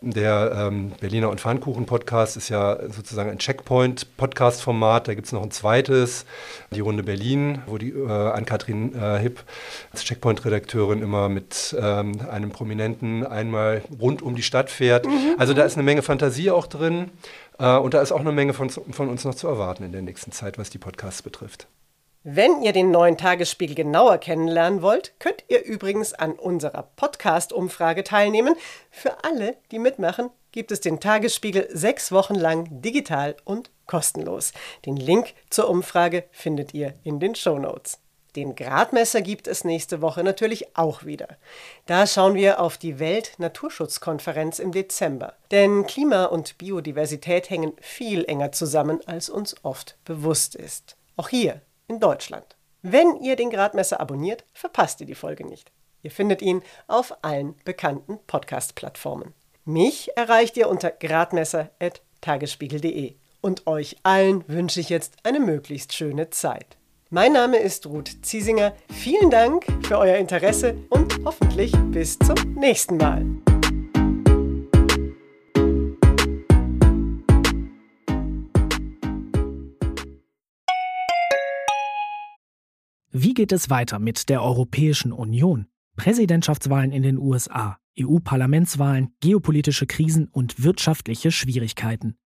Der 0.00 0.52
ähm, 0.56 0.92
Berliner 1.00 1.30
und 1.30 1.40
Pfannkuchen-Podcast 1.40 2.36
ist 2.36 2.48
ja 2.48 2.76
sozusagen 2.90 3.30
ein 3.30 3.38
Checkpoint-Podcast-Format. 3.38 5.06
Da 5.06 5.14
gibt 5.14 5.26
es 5.26 5.32
noch 5.32 5.44
ein 5.44 5.52
zweites, 5.52 6.24
die 6.72 6.80
Runde 6.80 7.04
Berlin, 7.04 7.62
wo 7.66 7.78
die 7.78 7.90
äh, 7.90 8.08
Ann-Kathrin 8.08 8.94
äh, 8.94 9.18
Hipp 9.18 9.44
als 9.92 10.02
Checkpoint-Redakteurin 10.02 11.02
immer 11.02 11.28
mit 11.28 11.76
ähm, 11.78 12.14
einem 12.28 12.50
Prominenten 12.50 13.24
einmal 13.24 13.82
rund 14.00 14.22
um 14.22 14.34
die 14.34 14.42
Stadt 14.42 14.70
fährt. 14.70 15.06
Mhm. 15.06 15.36
Also 15.38 15.54
da 15.54 15.62
ist 15.62 15.74
eine 15.74 15.84
Menge 15.84 16.02
Fantasie 16.12 16.50
auch 16.50 16.66
drin. 16.66 17.10
Äh, 17.58 17.76
und 17.76 17.94
da 17.94 18.02
ist 18.02 18.12
auch 18.12 18.20
eine 18.20 18.32
Menge 18.32 18.52
von, 18.52 18.68
von 18.68 19.08
uns 19.08 19.24
noch 19.24 19.34
zu 19.34 19.48
erwarten 19.48 19.82
in 19.82 19.92
der 19.92 20.02
nächsten 20.02 20.30
Zeit, 20.30 20.58
was 20.58 20.68
die 20.68 20.78
Podcasts 20.78 21.22
betrifft. 21.22 21.68
Wenn 22.22 22.62
ihr 22.62 22.72
den 22.72 22.90
neuen 22.90 23.16
Tagesspiegel 23.16 23.74
genauer 23.74 24.18
kennenlernen 24.18 24.82
wollt, 24.82 25.14
könnt 25.18 25.42
ihr 25.48 25.64
übrigens 25.64 26.12
an 26.12 26.34
unserer 26.34 26.84
Podcast-Umfrage 26.94 28.04
teilnehmen. 28.04 28.54
Für 28.90 29.24
alle, 29.24 29.56
die 29.72 29.78
mitmachen, 29.78 30.30
gibt 30.52 30.70
es 30.70 30.80
den 30.80 31.00
Tagesspiegel 31.00 31.68
sechs 31.72 32.12
Wochen 32.12 32.34
lang 32.34 32.68
digital 32.82 33.34
und 33.44 33.70
kostenlos. 33.86 34.52
Den 34.84 34.96
Link 34.96 35.34
zur 35.48 35.68
Umfrage 35.68 36.24
findet 36.30 36.74
ihr 36.74 36.94
in 37.02 37.20
den 37.20 37.34
Show 37.34 37.58
Notes. 37.58 38.01
Den 38.34 38.54
Gradmesser 38.54 39.20
gibt 39.20 39.46
es 39.46 39.62
nächste 39.62 40.00
Woche 40.00 40.24
natürlich 40.24 40.74
auch 40.76 41.04
wieder. 41.04 41.28
Da 41.84 42.06
schauen 42.06 42.34
wir 42.34 42.60
auf 42.60 42.78
die 42.78 42.98
Welt-Naturschutzkonferenz 42.98 44.58
im 44.58 44.72
Dezember. 44.72 45.34
Denn 45.50 45.86
Klima 45.86 46.24
und 46.24 46.56
Biodiversität 46.56 47.50
hängen 47.50 47.74
viel 47.80 48.24
enger 48.24 48.52
zusammen, 48.52 49.00
als 49.06 49.28
uns 49.28 49.54
oft 49.64 49.98
bewusst 50.04 50.54
ist. 50.54 50.96
Auch 51.16 51.28
hier 51.28 51.60
in 51.88 52.00
Deutschland. 52.00 52.56
Wenn 52.80 53.20
ihr 53.20 53.36
den 53.36 53.50
Gradmesser 53.50 54.00
abonniert, 54.00 54.46
verpasst 54.54 55.02
ihr 55.02 55.06
die 55.06 55.14
Folge 55.14 55.46
nicht. 55.46 55.70
Ihr 56.02 56.10
findet 56.10 56.40
ihn 56.40 56.62
auf 56.88 57.22
allen 57.22 57.54
bekannten 57.64 58.18
Podcast-Plattformen. 58.26 59.34
Mich 59.64 60.16
erreicht 60.16 60.56
ihr 60.56 60.70
unter 60.70 60.90
gradmesser.tagesspiegel.de. 60.90 63.14
Und 63.42 63.66
euch 63.66 63.98
allen 64.04 64.42
wünsche 64.48 64.80
ich 64.80 64.88
jetzt 64.88 65.16
eine 65.22 65.38
möglichst 65.38 65.92
schöne 65.92 66.30
Zeit. 66.30 66.78
Mein 67.14 67.34
Name 67.34 67.58
ist 67.58 67.86
Ruth 67.86 68.08
Ziesinger. 68.22 68.72
Vielen 68.90 69.28
Dank 69.28 69.66
für 69.82 69.98
euer 69.98 70.16
Interesse 70.16 70.78
und 70.88 71.14
hoffentlich 71.26 71.70
bis 71.90 72.18
zum 72.18 72.54
nächsten 72.54 72.96
Mal. 72.96 73.26
Wie 83.10 83.34
geht 83.34 83.52
es 83.52 83.68
weiter 83.68 83.98
mit 83.98 84.30
der 84.30 84.42
Europäischen 84.42 85.12
Union? 85.12 85.66
Präsidentschaftswahlen 85.96 86.92
in 86.92 87.02
den 87.02 87.18
USA, 87.18 87.76
EU-Parlamentswahlen, 88.00 89.14
geopolitische 89.20 89.86
Krisen 89.86 90.28
und 90.28 90.64
wirtschaftliche 90.64 91.30
Schwierigkeiten. 91.30 92.16